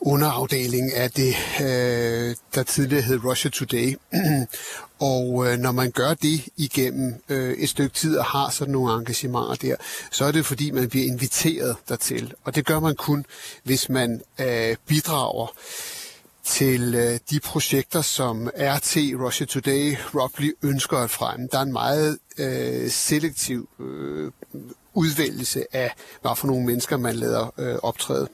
underafdeling 0.00 0.94
af 0.94 1.10
det, 1.10 1.34
øh, 1.60 2.36
der 2.54 2.62
tidligere 2.62 3.02
hed 3.02 3.24
Russia 3.24 3.50
Today. 3.50 3.96
og 5.12 5.46
øh, 5.46 5.58
når 5.58 5.72
man 5.72 5.90
gør 5.90 6.14
det 6.14 6.44
igennem 6.56 7.14
øh, 7.28 7.52
et 7.52 7.68
stykke 7.68 7.94
tid 7.94 8.16
og 8.16 8.24
har 8.24 8.50
sådan 8.50 8.72
nogle 8.72 8.94
engagementer 8.94 9.54
der, 9.54 9.76
så 10.10 10.24
er 10.24 10.32
det 10.32 10.46
fordi, 10.46 10.70
man 10.70 10.88
bliver 10.88 11.06
inviteret 11.06 11.76
dertil. 11.88 12.34
Og 12.44 12.54
det 12.54 12.66
gør 12.66 12.80
man 12.80 12.96
kun, 12.96 13.26
hvis 13.62 13.88
man 13.88 14.22
øh, 14.40 14.76
bidrager 14.86 15.52
til 16.46 16.94
øh, 16.94 17.18
de 17.30 17.40
projekter, 17.40 18.00
som 18.00 18.50
RT, 18.58 18.96
Russia 18.96 19.46
Today, 19.46 19.94
Robley 20.14 20.52
ønsker 20.62 20.96
at 20.96 21.10
fremme. 21.10 21.48
Der 21.52 21.58
er 21.58 21.62
en 21.62 21.72
meget 21.72 22.18
øh, 22.38 22.90
selektiv 22.90 23.68
øh, 23.80 24.32
udvælgelse 24.94 25.64
af, 25.72 25.92
hvad 26.22 26.36
for 26.36 26.46
nogle 26.46 26.66
mennesker 26.66 26.96
man 26.96 27.16
lader 27.16 27.52
øh, 27.58 27.74
optræde. 27.82 28.28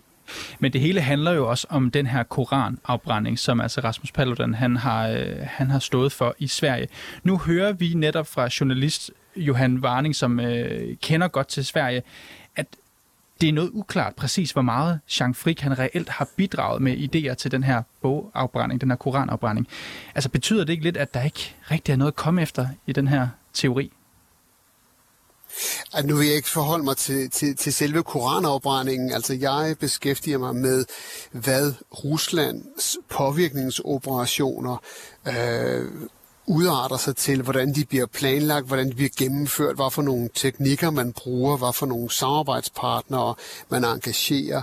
Men 0.59 0.73
det 0.73 0.81
hele 0.81 1.01
handler 1.01 1.33
jo 1.33 1.49
også 1.51 1.67
om 1.71 1.91
den 1.91 2.07
her 2.07 2.23
koranafbrænding, 2.23 3.39
som 3.39 3.61
altså 3.61 3.81
Rasmus 3.81 4.13
Paludan 4.13 4.55
han 4.55 4.77
har, 4.77 5.09
øh, 5.09 5.37
han 5.41 5.71
har 5.71 5.79
stået 5.79 6.13
for 6.13 6.35
i 6.39 6.49
Sverige. 6.49 6.89
Nu 7.23 7.39
hører 7.39 7.73
vi 7.73 7.95
netop 7.95 8.27
fra 8.27 8.49
journalist 8.61 9.11
Johan 9.37 9.79
Warning, 9.79 10.17
som 10.17 10.41
øh, 10.41 10.97
kender 11.03 11.29
godt 11.29 11.49
til 11.49 11.65
Sverige, 11.65 12.03
at 12.57 12.67
det 13.41 13.49
er 13.49 13.53
noget 13.53 13.71
uklart 13.73 14.15
præcis, 14.15 14.51
hvor 14.51 14.63
meget 14.63 15.01
Jean 15.21 15.35
Frick 15.35 15.61
han 15.61 15.79
reelt 15.79 16.09
har 16.09 16.29
bidraget 16.37 16.83
med 16.83 16.97
idéer 16.97 17.35
til 17.35 17.51
den 17.51 17.65
her 17.65 17.83
bogafbrænding, 18.03 18.81
den 18.81 18.91
her 18.91 18.97
koranafbrænding. 18.97 19.69
Altså 20.15 20.29
betyder 20.29 20.65
det 20.65 20.73
ikke 20.73 20.85
lidt, 20.85 20.97
at 20.97 21.15
der 21.15 21.23
ikke 21.23 21.57
rigtig 21.71 21.93
er 21.93 21.97
noget 21.97 22.11
at 22.11 22.17
komme 22.17 22.43
efter 22.43 22.69
i 22.87 22.93
den 22.93 23.09
her 23.09 23.29
teori? 23.55 23.93
Altså, 25.93 26.07
nu 26.07 26.17
vil 26.17 26.27
jeg 26.27 26.37
ikke 26.37 26.49
forholde 26.49 26.85
mig 26.85 26.97
til, 26.97 27.31
til, 27.31 27.57
til 27.57 27.73
selve 27.73 28.03
koranafbrændingen. 28.03 29.13
Altså, 29.13 29.35
jeg 29.35 29.77
beskæftiger 29.81 30.39
mig 30.39 30.57
med, 30.57 30.85
hvad 31.33 31.73
Ruslands 32.05 32.97
påvirkningsoperationer 33.11 34.77
øh, 35.29 35.91
udarter 36.47 36.97
sig 36.97 37.17
til, 37.17 37.43
hvordan 37.43 37.75
de 37.75 37.85
bliver 37.85 38.07
planlagt, 38.07 38.67
hvordan 38.67 38.89
de 38.89 38.95
bliver 38.95 39.11
gennemført, 39.19 39.77
hvad 39.77 39.91
for 39.91 40.03
nogle 40.03 40.29
teknikker 40.35 40.91
man 40.91 41.13
bruger, 41.13 41.57
hvad 41.57 41.73
for 41.73 41.87
nogle 41.87 42.11
samarbejdspartnere 42.11 43.35
man 43.69 43.85
engagerer. 43.85 44.63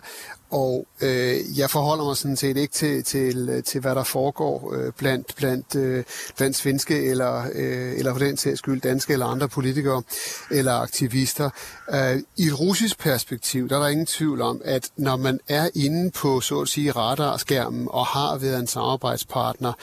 Og 0.51 0.87
øh, 1.01 1.57
jeg 1.57 1.69
forholder 1.69 2.03
mig 2.05 2.17
sådan 2.17 2.37
set 2.37 2.57
ikke 2.57 2.73
til, 2.73 3.03
til, 3.03 3.63
til 3.63 3.81
hvad 3.81 3.95
der 3.95 4.03
foregår 4.03 4.73
øh, 4.75 4.91
blandt, 4.97 5.35
blandt, 5.35 5.75
øh, 5.75 6.03
blandt 6.37 6.55
svenske 6.55 7.05
eller, 7.05 7.43
øh, 7.53 7.93
eller 7.97 8.11
for 8.11 8.19
den 8.19 8.37
sags 8.37 8.59
skyld 8.59 8.81
danske 8.81 9.13
eller 9.13 9.25
andre 9.25 9.49
politikere 9.49 10.03
eller 10.51 10.73
aktivister. 10.73 11.49
Øh, 11.93 12.21
I 12.37 12.43
et 12.43 12.59
russisk 12.59 12.99
perspektiv, 12.99 13.69
der 13.69 13.75
er 13.75 13.81
der 13.81 13.87
ingen 13.87 14.05
tvivl 14.05 14.41
om, 14.41 14.61
at 14.65 14.89
når 14.97 15.15
man 15.15 15.39
er 15.47 15.69
inde 15.75 16.11
på, 16.11 16.41
så 16.41 16.59
at 16.59 16.67
sige, 16.67 16.91
radarskærmen 16.91 17.87
og 17.91 18.05
har 18.05 18.37
været 18.37 18.59
en 18.59 18.67
samarbejdspartner, 18.67 19.73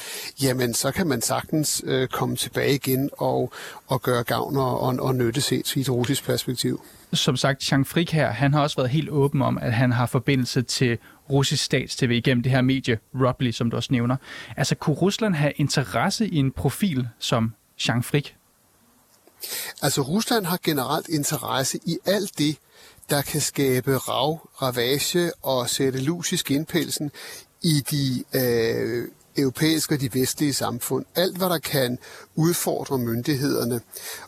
jamen 0.43 0.75
så 0.75 0.91
kan 0.91 1.07
man 1.07 1.23
sagtens 1.23 1.83
øh, 1.85 2.09
komme 2.09 2.37
tilbage 2.37 2.75
igen 2.75 3.11
og, 3.13 3.53
og 3.87 4.03
gøre 4.03 4.23
gavn 4.25 4.57
og, 4.57 4.81
og, 4.81 4.97
og 4.99 5.15
nytte 5.15 5.41
set 5.41 5.77
i 5.77 5.81
et 5.81 5.91
russisk 5.91 6.25
perspektiv 6.25 6.81
som 7.19 7.37
sagt, 7.37 7.73
Jean 7.73 7.85
Frick 7.85 8.11
her, 8.11 8.31
han 8.31 8.55
har 8.55 8.63
også 8.63 8.77
været 8.77 8.91
helt 8.91 9.09
åben 9.09 9.43
om, 9.43 9.59
at 9.59 9.73
han 9.73 9.93
har 9.93 10.07
forbindelse 10.07 10.63
til 10.63 10.99
russisk 11.31 11.65
statstv 11.65 12.11
igennem 12.11 12.43
det 12.43 12.53
her 12.53 12.61
medie, 12.61 12.99
Rubly, 13.15 13.51
som 13.51 13.71
du 13.71 13.77
også 13.77 13.93
nævner. 13.93 14.17
Altså, 14.57 14.75
kunne 14.75 14.97
Rusland 14.97 15.35
have 15.35 15.53
interesse 15.57 16.29
i 16.29 16.37
en 16.37 16.53
profil 16.53 17.09
som 17.19 17.55
Jean 17.89 18.03
Frick? 18.03 18.37
Altså, 19.83 20.01
Rusland 20.01 20.47
har 20.47 20.59
generelt 20.65 21.09
interesse 21.09 21.79
i 21.87 21.99
alt 22.07 22.39
det, 22.39 22.57
der 23.11 23.23
kan 23.23 23.41
skabe 23.41 23.97
rav, 23.97 24.51
ravage 24.63 25.33
og 25.43 25.71
sætte 25.71 26.01
lus 26.01 26.33
i 26.33 26.37
skinpelsen 26.37 27.11
i 27.63 27.83
de 27.91 28.25
øh, 28.39 29.09
europæiske 29.39 29.95
og 29.95 30.01
de 30.01 30.15
vestlige 30.15 30.55
samfund. 30.55 31.05
Alt, 31.15 31.37
hvad 31.37 31.49
der 31.49 31.59
kan 31.59 31.99
udfordre 32.35 32.99
myndighederne. 32.99 33.81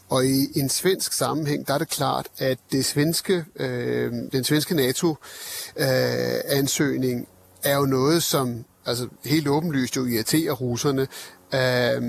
Og 0.09 0.27
i 0.27 0.49
en 0.57 0.68
svensk 0.68 1.12
sammenhæng, 1.12 1.66
der 1.66 1.75
er 1.75 1.79
det 1.79 1.88
klart, 1.88 2.27
at 2.38 2.59
det 2.73 2.85
svenske, 2.85 3.44
øh, 3.57 4.12
den 4.33 4.44
svenske 4.44 4.75
NATO-ansøgning 4.75 7.21
øh, 7.21 7.27
er 7.73 7.77
jo 7.77 7.87
noget, 7.87 8.23
som 8.23 8.64
altså 8.87 9.09
helt 9.25 9.49
åbenlyst 9.49 9.97
jo 9.97 10.05
irriterer 10.05 10.53
russerne. 10.53 11.07
Øh, 11.55 12.03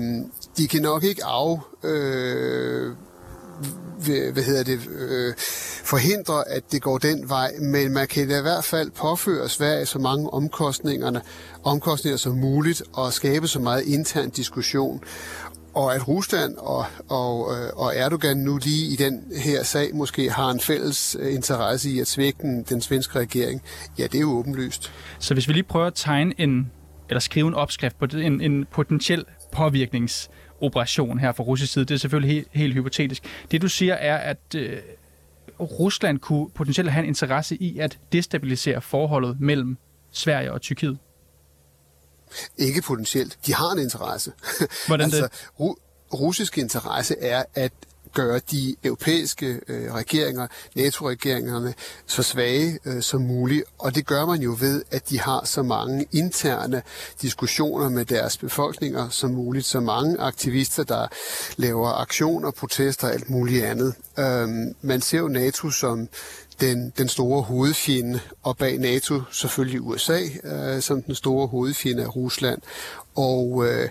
de 0.56 0.68
kan 0.68 0.82
nok 0.82 1.04
ikke 1.04 1.24
af... 1.24 1.60
Øh, 1.84 2.92
hvad 4.32 4.42
hedder 4.42 4.64
det, 4.64 4.80
øh, 4.98 5.34
forhindre, 5.84 6.48
at 6.48 6.62
det 6.72 6.82
går 6.82 6.98
den 6.98 7.28
vej, 7.28 7.50
men 7.60 7.92
man 7.92 8.08
kan 8.08 8.22
i 8.22 8.26
hvert 8.26 8.64
fald 8.64 8.90
påføre 8.90 9.48
Sverige 9.48 9.86
så 9.86 9.98
mange 9.98 10.30
omkostningerne, 10.30 11.20
omkostninger 11.64 12.16
som 12.16 12.36
muligt 12.36 12.82
og 12.92 13.12
skabe 13.12 13.48
så 13.48 13.60
meget 13.60 13.82
intern 13.86 14.30
diskussion. 14.30 15.00
Og 15.74 15.94
at 15.94 16.08
Rusland 16.08 16.56
og, 16.56 16.84
og, 17.08 17.54
øh, 17.54 17.70
og 17.76 17.96
Erdogan 17.96 18.36
nu 18.36 18.58
lige 18.62 18.92
i 18.92 18.96
den 18.96 19.22
her 19.36 19.62
sag 19.62 19.94
måske 19.94 20.30
har 20.30 20.50
en 20.50 20.60
fælles 20.60 21.16
øh, 21.20 21.34
interesse 21.34 21.90
i 21.90 22.00
at 22.00 22.06
svække 22.06 22.38
den, 22.42 22.62
den 22.62 22.80
svenske 22.80 23.18
regering, 23.18 23.62
ja, 23.98 24.02
det 24.02 24.14
er 24.14 24.20
jo 24.20 24.30
åbenlyst. 24.30 24.92
Så 25.18 25.34
hvis 25.34 25.48
vi 25.48 25.52
lige 25.52 25.62
prøver 25.62 25.86
at 25.86 25.94
tegne 25.94 26.34
en, 26.38 26.70
eller 27.08 27.20
skrive 27.20 27.48
en 27.48 27.54
opskrift 27.54 27.98
på 27.98 28.06
det, 28.06 28.24
en, 28.26 28.40
en 28.40 28.66
potentiel 28.72 29.24
påvirkningsoperation 30.60 31.18
her 31.18 31.32
fra 31.32 31.44
russisk 31.44 31.72
side, 31.72 31.84
det 31.84 31.94
er 31.94 31.98
selvfølgelig 31.98 32.34
helt, 32.34 32.48
helt 32.52 32.74
hypotetisk. 32.74 33.22
Det 33.50 33.62
du 33.62 33.68
siger 33.68 33.94
er, 33.94 34.16
at 34.16 34.54
øh, 34.56 34.78
Rusland 35.60 36.18
kunne 36.18 36.50
potentielt 36.50 36.90
have 36.90 37.02
en 37.02 37.08
interesse 37.08 37.56
i 37.56 37.78
at 37.78 37.98
destabilisere 38.12 38.80
forholdet 38.80 39.40
mellem 39.40 39.76
Sverige 40.10 40.52
og 40.52 40.60
Tyrkiet. 40.60 40.98
Ikke 42.58 42.82
potentielt. 42.82 43.38
De 43.46 43.54
har 43.54 43.72
en 43.72 43.78
interesse. 43.78 44.32
Hvordan 44.86 45.04
altså, 45.14 45.22
det? 45.22 45.32
Ru- 45.60 45.74
russisk 46.14 46.58
interesse 46.58 47.16
er 47.20 47.44
at 47.54 47.72
gøre 48.14 48.40
de 48.50 48.76
europæiske 48.84 49.60
øh, 49.68 49.92
regeringer, 49.94 50.46
NATO-regeringerne, 50.74 51.74
så 52.06 52.22
svage 52.22 52.78
øh, 52.84 53.02
som 53.02 53.20
muligt. 53.20 53.64
Og 53.78 53.94
det 53.94 54.06
gør 54.06 54.26
man 54.26 54.42
jo 54.42 54.56
ved, 54.60 54.82
at 54.90 55.10
de 55.10 55.20
har 55.20 55.44
så 55.44 55.62
mange 55.62 56.06
interne 56.12 56.82
diskussioner 57.22 57.88
med 57.88 58.04
deres 58.04 58.36
befolkninger 58.36 59.08
som 59.08 59.30
muligt. 59.30 59.66
Så 59.66 59.80
mange 59.80 60.20
aktivister, 60.20 60.84
der 60.84 61.06
laver 61.56 61.88
aktioner, 62.00 62.50
protester 62.50 63.08
og 63.08 63.14
alt 63.14 63.30
muligt 63.30 63.64
andet. 63.64 63.94
Øhm, 64.18 64.74
man 64.82 65.00
ser 65.00 65.18
jo 65.18 65.28
NATO 65.28 65.70
som 65.70 66.08
den, 66.60 66.92
den 66.98 67.08
store 67.08 67.42
hovedfjende, 67.42 68.20
og 68.42 68.56
bag 68.56 68.78
NATO 68.78 69.22
selvfølgelig 69.30 69.80
USA 69.80 70.20
øh, 70.44 70.82
som 70.82 71.02
den 71.02 71.14
store 71.14 71.46
hovedfjende 71.46 72.02
af 72.02 72.16
Rusland. 72.16 72.62
Og 73.14 73.66
øh, 73.66 73.88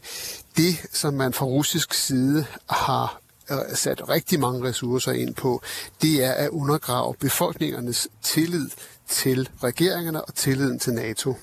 det, 0.58 0.76
som 0.94 1.14
man 1.14 1.34
fra 1.34 1.46
russisk 1.46 1.94
side 1.94 2.46
har 2.70 3.22
sat 3.74 4.10
rigtig 4.10 4.40
mange 4.40 4.68
ressourcer 4.68 5.12
ind 5.12 5.36
på, 5.36 5.62
det 6.02 6.24
er 6.24 6.32
at 6.32 6.50
undergrave 6.50 7.16
befolkningernes 7.20 8.08
tillid 8.22 8.70
til 9.08 9.50
regeringerne 9.64 10.22
og 10.26 10.36
tilliden 10.36 10.80
til 10.80 10.94
NATO. 10.94 11.36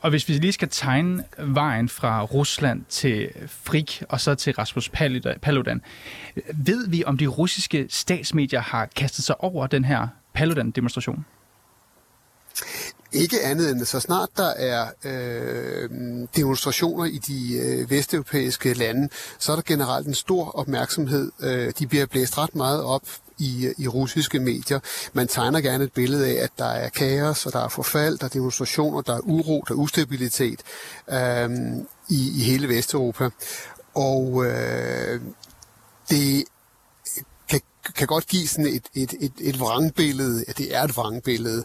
Og 0.00 0.10
hvis 0.10 0.28
vi 0.28 0.32
lige 0.32 0.52
skal 0.52 0.68
tegne 0.68 1.24
vejen 1.38 1.88
fra 1.88 2.22
Rusland 2.24 2.84
til 2.88 3.30
Frik 3.46 4.02
og 4.08 4.20
så 4.20 4.34
til 4.34 4.52
Rasmus 4.52 4.88
Paludan, 5.42 5.82
ved 6.54 6.88
vi, 6.88 7.04
om 7.04 7.18
de 7.18 7.26
russiske 7.26 7.86
statsmedier 7.90 8.60
har 8.60 8.86
kastet 8.86 9.24
sig 9.24 9.40
over 9.44 9.66
den 9.66 9.84
her 9.84 10.08
Paludan-demonstration? 10.34 11.24
Ikke 13.12 13.42
andet 13.42 13.70
end, 13.70 13.84
så 13.84 14.00
snart 14.00 14.28
der 14.36 14.48
er 14.48 14.86
øh, 15.04 15.90
demonstrationer 16.36 17.04
i 17.04 17.18
de 17.18 17.58
øh, 17.58 17.90
vesteuropæiske 17.90 18.74
lande, 18.74 19.08
så 19.38 19.52
er 19.52 19.56
der 19.56 19.62
generelt 19.66 20.06
en 20.06 20.14
stor 20.14 20.50
opmærksomhed. 20.50 21.32
Øh, 21.40 21.72
de 21.78 21.86
bliver 21.86 22.06
blæst 22.06 22.38
ret 22.38 22.54
meget 22.54 22.82
op 22.82 23.02
i, 23.38 23.66
øh, 23.66 23.74
i 23.78 23.88
russiske 23.88 24.38
medier. 24.38 24.80
Man 25.12 25.28
tegner 25.28 25.60
gerne 25.60 25.84
et 25.84 25.92
billede 25.92 26.26
af, 26.26 26.44
at 26.44 26.50
der 26.58 26.68
er 26.68 26.88
kaos, 26.88 27.46
og 27.46 27.52
der 27.52 27.64
er 27.64 27.68
forfald, 27.68 28.18
der 28.18 28.24
er 28.24 28.28
demonstrationer, 28.28 29.00
der 29.00 29.14
er 29.14 29.20
uro, 29.20 29.64
der 29.68 29.74
er 29.74 29.78
ustabilitet. 29.78 30.60
øh, 31.10 31.50
i, 32.08 32.32
i 32.36 32.42
hele 32.42 32.68
Vesteuropa. 32.68 33.30
Og 33.94 34.46
øh, 34.46 35.20
det 36.10 36.44
kan, 37.48 37.60
kan 37.96 38.06
godt 38.06 38.26
give 38.26 38.48
sådan 38.48 38.66
et, 38.66 38.86
et, 38.94 39.14
et, 39.20 39.32
et 39.40 39.60
vrangbillede, 39.60 40.44
ja, 40.48 40.52
det 40.52 40.76
er 40.76 40.82
et 40.82 40.96
vrangbillede, 40.96 41.64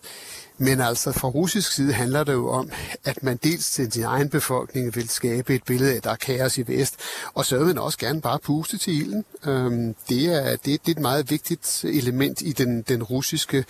men 0.57 0.81
altså 0.81 1.11
fra 1.11 1.27
russisk 1.27 1.71
side 1.71 1.93
handler 1.93 2.23
det 2.23 2.33
jo 2.33 2.49
om, 2.49 2.71
at 3.03 3.23
man 3.23 3.37
dels 3.43 3.71
til 3.71 3.91
sin 3.91 4.03
egen 4.03 4.29
befolkning 4.29 4.95
vil 4.95 5.09
skabe 5.09 5.55
et 5.55 5.63
billede 5.63 5.91
af, 5.91 5.95
at 5.95 6.03
der 6.03 6.09
er 6.09 6.15
kaos 6.15 6.57
i 6.57 6.67
vest, 6.67 6.95
og 7.33 7.45
så 7.45 7.57
vil 7.57 7.67
man 7.67 7.77
også 7.77 7.97
gerne 7.97 8.21
bare 8.21 8.39
puste 8.39 8.77
til 8.77 8.93
ilden. 8.93 9.25
Øhm, 9.45 9.95
det, 10.09 10.25
er, 10.25 10.49
det, 10.49 10.65
det 10.65 10.87
er 10.87 10.91
et 10.91 10.99
meget 10.99 11.31
vigtigt 11.31 11.85
element 11.87 12.41
i 12.41 12.51
den, 12.51 12.81
den 12.81 13.03
russiske, 13.03 13.65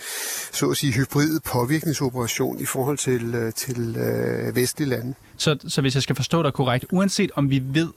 så 0.52 0.70
at 0.70 0.76
sige, 0.76 0.92
hybride 0.92 1.40
påvirkningsoperation 1.40 2.60
i 2.60 2.64
forhold 2.64 2.98
til, 2.98 3.34
øh, 3.34 3.52
til 3.52 3.96
øh, 3.96 4.56
vestlige 4.56 4.88
lande. 4.88 5.14
Så, 5.36 5.56
så 5.68 5.80
hvis 5.80 5.94
jeg 5.94 6.02
skal 6.02 6.16
forstå 6.16 6.42
dig 6.42 6.52
korrekt, 6.52 6.86
uanset 6.92 7.30
om 7.34 7.50
vi 7.50 7.62
ved, 7.64 7.90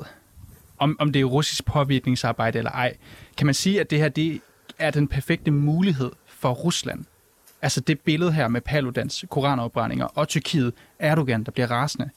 om, 0.77 0.95
om 0.99 1.11
det 1.11 1.19
er 1.19 1.25
russisk 1.25 1.65
påvirkningsarbejde 1.65 2.57
eller 2.57 2.71
ej, 2.71 2.97
kan 3.37 3.45
man 3.45 3.53
sige, 3.53 3.79
at 3.79 3.89
det 3.89 3.99
her 3.99 4.09
det 4.09 4.41
er 4.79 4.91
den 4.91 5.07
perfekte 5.07 5.51
mulighed 5.51 6.11
for 6.27 6.51
Rusland 6.51 7.05
Altså 7.61 7.81
det 7.81 7.99
billede 7.99 8.31
her 8.31 8.47
med 8.47 8.61
Paludans 8.61 9.25
koranopbrændinger 9.29 10.05
og 10.05 10.27
Tyrkiet, 10.27 10.73
Erdogan, 10.99 11.43
der 11.43 11.51
bliver 11.51 11.71
rasende. 11.71 12.09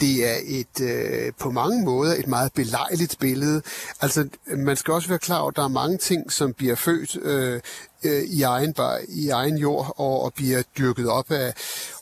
Det 0.00 0.30
er 0.30 0.36
et 0.46 0.80
øh, 0.80 1.32
på 1.40 1.50
mange 1.50 1.84
måder 1.84 2.14
et 2.14 2.26
meget 2.26 2.52
belejligt 2.52 3.16
billede. 3.20 3.62
Altså 4.00 4.28
man 4.46 4.76
skal 4.76 4.94
også 4.94 5.08
være 5.08 5.18
klar 5.18 5.38
over, 5.38 5.50
at 5.50 5.56
der 5.56 5.64
er 5.64 5.68
mange 5.68 5.98
ting, 5.98 6.32
som 6.32 6.52
bliver 6.52 6.74
født 6.74 7.16
øh, 7.22 7.60
øh, 8.04 8.22
i, 8.22 8.42
egen, 8.42 8.74
i 9.08 9.28
egen 9.28 9.58
jord 9.58 9.94
og, 9.96 10.22
og 10.22 10.34
bliver 10.34 10.62
dyrket 10.78 11.08
op 11.08 11.30
af 11.30 11.54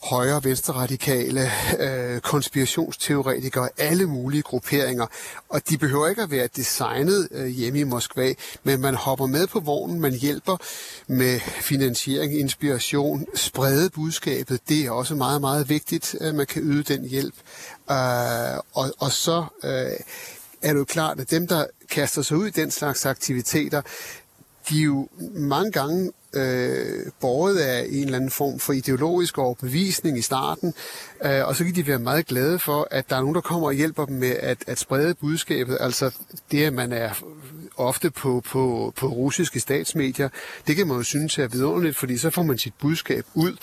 højre- 0.03 0.35
og 0.35 0.43
venstre-radikale 0.43 1.49
øh, 1.79 2.19
konspirationsteoretikere, 2.19 3.69
alle 3.77 4.05
mulige 4.05 4.41
grupperinger. 4.41 5.05
Og 5.49 5.69
de 5.69 5.77
behøver 5.77 6.07
ikke 6.07 6.21
at 6.21 6.31
være 6.31 6.47
designet 6.55 7.27
øh, 7.31 7.47
hjemme 7.47 7.79
i 7.79 7.83
Moskva, 7.83 8.33
men 8.63 8.81
man 8.81 8.95
hopper 8.95 9.25
med 9.25 9.47
på 9.47 9.59
vognen, 9.59 10.01
man 10.01 10.13
hjælper 10.13 10.57
med 11.07 11.39
finansiering, 11.39 12.39
inspiration, 12.39 13.25
sprede 13.35 13.89
budskabet. 13.89 14.59
Det 14.69 14.85
er 14.85 14.91
også 14.91 15.15
meget, 15.15 15.41
meget 15.41 15.69
vigtigt, 15.69 16.15
at 16.21 16.35
man 16.35 16.45
kan 16.45 16.61
yde 16.61 16.83
den 16.83 17.09
hjælp. 17.09 17.35
Øh, 17.91 18.57
og, 18.73 18.93
og 18.99 19.11
så 19.11 19.45
øh, 19.63 19.99
er 20.61 20.73
det 20.73 20.79
jo 20.79 20.85
klart, 20.85 21.19
at 21.19 21.31
dem, 21.31 21.47
der 21.47 21.65
kaster 21.89 22.21
sig 22.21 22.37
ud 22.37 22.47
i 22.47 22.49
den 22.49 22.71
slags 22.71 23.05
aktiviteter, 23.05 23.81
de 24.69 24.79
er 24.79 24.83
jo 24.83 25.07
mange 25.33 25.71
gange 25.71 26.11
øh, 26.33 27.11
båret 27.21 27.57
af 27.57 27.85
en 27.89 28.03
eller 28.03 28.15
anden 28.15 28.29
form 28.29 28.59
for 28.59 28.73
ideologisk 28.73 29.37
overbevisning 29.37 30.17
i 30.17 30.21
starten, 30.21 30.73
øh, 31.25 31.47
og 31.47 31.55
så 31.55 31.63
kan 31.63 31.75
de 31.75 31.87
være 31.87 31.99
meget 31.99 32.25
glade 32.25 32.59
for, 32.59 32.87
at 32.91 33.09
der 33.09 33.15
er 33.15 33.19
nogen, 33.19 33.35
der 33.35 33.41
kommer 33.41 33.67
og 33.67 33.73
hjælper 33.73 34.05
dem 34.05 34.15
med 34.15 34.35
at, 34.39 34.57
at 34.67 34.79
sprede 34.79 35.13
budskabet. 35.13 35.77
Altså 35.79 36.15
det, 36.51 36.63
at 36.63 36.73
man 36.73 36.91
er 36.91 37.23
ofte 37.77 38.11
på, 38.11 38.41
på, 38.45 38.93
på 38.95 39.07
russiske 39.07 39.59
statsmedier, 39.59 40.29
det 40.67 40.75
kan 40.75 40.87
man 40.87 40.97
jo 40.97 41.03
synes 41.03 41.37
er 41.37 41.47
vidunderligt, 41.47 41.97
fordi 41.97 42.17
så 42.17 42.29
får 42.29 42.43
man 42.43 42.57
sit 42.57 42.73
budskab 42.79 43.25
ud, 43.33 43.55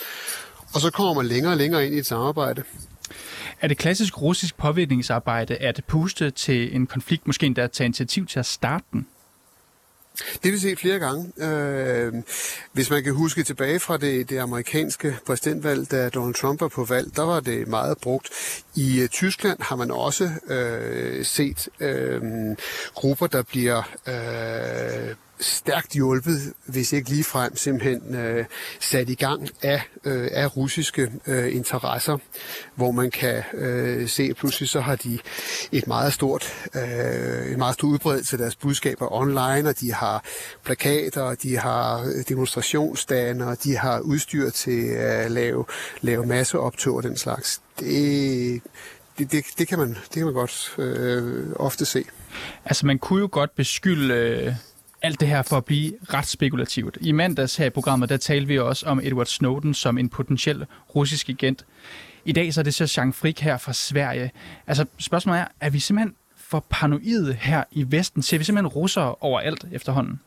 og 0.74 0.80
så 0.80 0.90
kommer 0.90 1.14
man 1.14 1.26
længere 1.26 1.52
og 1.52 1.56
længere 1.56 1.86
ind 1.86 1.94
i 1.94 1.98
et 1.98 2.06
samarbejde. 2.06 2.62
Er 3.60 3.68
det 3.68 3.78
klassisk 3.78 4.22
russisk 4.22 4.56
påvirkningsarbejde 4.56 5.56
at 5.56 5.84
puste 5.86 6.30
til 6.30 6.76
en 6.76 6.86
konflikt, 6.86 7.26
måske 7.26 7.46
endda 7.46 7.62
at 7.62 7.72
tage 7.72 7.86
initiativ 7.86 8.26
til 8.26 8.38
at 8.38 8.46
starte 8.46 8.84
den? 8.92 9.06
Det 10.18 10.44
har 10.44 10.50
vi 10.50 10.58
set 10.58 10.78
flere 10.78 10.98
gange. 10.98 11.32
Øh, 11.38 12.12
hvis 12.72 12.90
man 12.90 13.04
kan 13.04 13.14
huske 13.14 13.42
tilbage 13.42 13.80
fra 13.80 13.96
det, 13.96 14.30
det 14.30 14.38
amerikanske 14.38 15.16
præsidentvalg, 15.26 15.90
da 15.90 16.08
Donald 16.08 16.34
Trump 16.34 16.60
var 16.60 16.68
på 16.68 16.84
valg, 16.84 17.16
der 17.16 17.22
var 17.22 17.40
det 17.40 17.68
meget 17.68 17.98
brugt. 17.98 18.28
I 18.74 19.00
øh, 19.00 19.08
Tyskland 19.08 19.58
har 19.62 19.76
man 19.76 19.90
også 19.90 20.30
øh, 20.48 21.24
set 21.24 21.68
øh, 21.80 22.22
grupper, 22.94 23.26
der 23.26 23.42
bliver 23.42 23.82
øh, 24.08 25.14
stærkt 25.40 25.92
hjulpet, 25.92 26.52
hvis 26.66 26.92
ikke 26.92 27.10
ligefrem 27.10 27.56
simpelthen 27.56 28.14
øh, 28.14 28.44
sat 28.80 29.08
i 29.08 29.14
gang 29.14 29.48
af, 29.62 29.82
øh, 30.04 30.28
af 30.32 30.56
russiske 30.56 31.12
øh, 31.26 31.56
interesser, 31.56 32.18
hvor 32.74 32.90
man 32.90 33.10
kan 33.10 33.42
øh, 33.54 34.08
se, 34.08 34.22
at 34.22 34.36
pludselig 34.36 34.68
så 34.68 34.80
har 34.80 34.96
de 34.96 35.18
et 35.72 35.86
meget 35.86 36.12
stort, 36.12 36.54
øh, 36.74 37.52
en 37.52 37.58
meget 37.58 37.74
stor 37.74 37.88
udbredelse 37.88 38.34
af 38.34 38.38
deres 38.38 38.56
budskaber 38.56 39.12
online, 39.12 39.68
og 39.68 39.80
de 39.80 39.92
har 39.92 40.24
plakater, 40.64 41.22
og 41.22 41.42
de 41.42 41.56
har 41.56 42.12
demonstrationsstande, 42.28 43.46
og 43.46 43.64
de 43.64 43.76
har 43.76 44.00
udstyr 44.00 44.50
til 44.50 44.86
at 44.88 45.30
lave, 45.30 45.64
lave 46.00 46.26
masseoptog 46.26 46.96
og 46.96 47.02
den 47.02 47.16
slags. 47.16 47.60
Det, 47.80 48.62
det, 49.18 49.32
det, 49.32 49.44
det, 49.58 49.68
kan, 49.68 49.78
man, 49.78 49.88
det 49.88 50.14
kan 50.14 50.24
man 50.24 50.34
godt 50.34 50.74
øh, 50.78 51.46
ofte 51.56 51.84
se. 51.84 52.04
Altså 52.64 52.86
man 52.86 52.98
kunne 52.98 53.20
jo 53.20 53.28
godt 53.32 53.56
beskylde 53.56 54.14
øh, 54.14 54.54
alt 55.02 55.20
det 55.20 55.28
her 55.28 55.42
for 55.42 55.56
at 55.56 55.64
blive 55.64 55.92
ret 56.14 56.26
spekulativt. 56.26 56.98
I 57.00 57.12
mandags 57.12 57.56
her 57.56 57.66
i 57.66 57.70
programmet, 57.70 58.08
der 58.08 58.16
talte 58.16 58.46
vi 58.46 58.58
også 58.58 58.86
om 58.86 59.00
Edward 59.02 59.26
Snowden 59.26 59.74
som 59.74 59.98
en 59.98 60.08
potentiel 60.08 60.66
russisk 60.94 61.28
agent. 61.28 61.64
I 62.24 62.32
dag 62.32 62.54
så 62.54 62.60
er 62.60 62.64
det 62.64 62.74
så 62.74 62.94
Jean 62.96 63.12
Frick 63.12 63.40
her 63.40 63.58
fra 63.58 63.72
Sverige. 63.72 64.30
Altså 64.66 64.84
spørgsmålet 64.98 65.40
er, 65.40 65.46
er 65.60 65.70
vi 65.70 65.80
simpelthen 65.80 66.14
for 66.36 66.64
paranoide 66.70 67.32
her 67.32 67.64
i 67.72 67.86
Vesten? 67.88 68.22
Ser 68.22 68.38
vi 68.38 68.44
simpelthen 68.44 68.68
russere 68.68 69.14
overalt 69.20 69.64
efterhånden? 69.72 70.20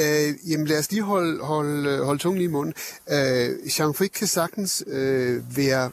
Øh, 0.00 0.50
jamen 0.50 0.66
lad 0.66 0.78
os 0.78 0.90
lige 0.90 1.02
holde, 1.02 1.44
holde, 1.44 2.04
holde 2.04 2.20
tungen 2.20 2.42
i 2.42 2.46
munden. 2.46 2.74
Øh, 3.10 3.48
Jean 3.78 3.94
Frick 3.94 4.12
kan 4.12 4.26
sagtens 4.26 4.84
øh, 4.86 5.56
være 5.56 5.90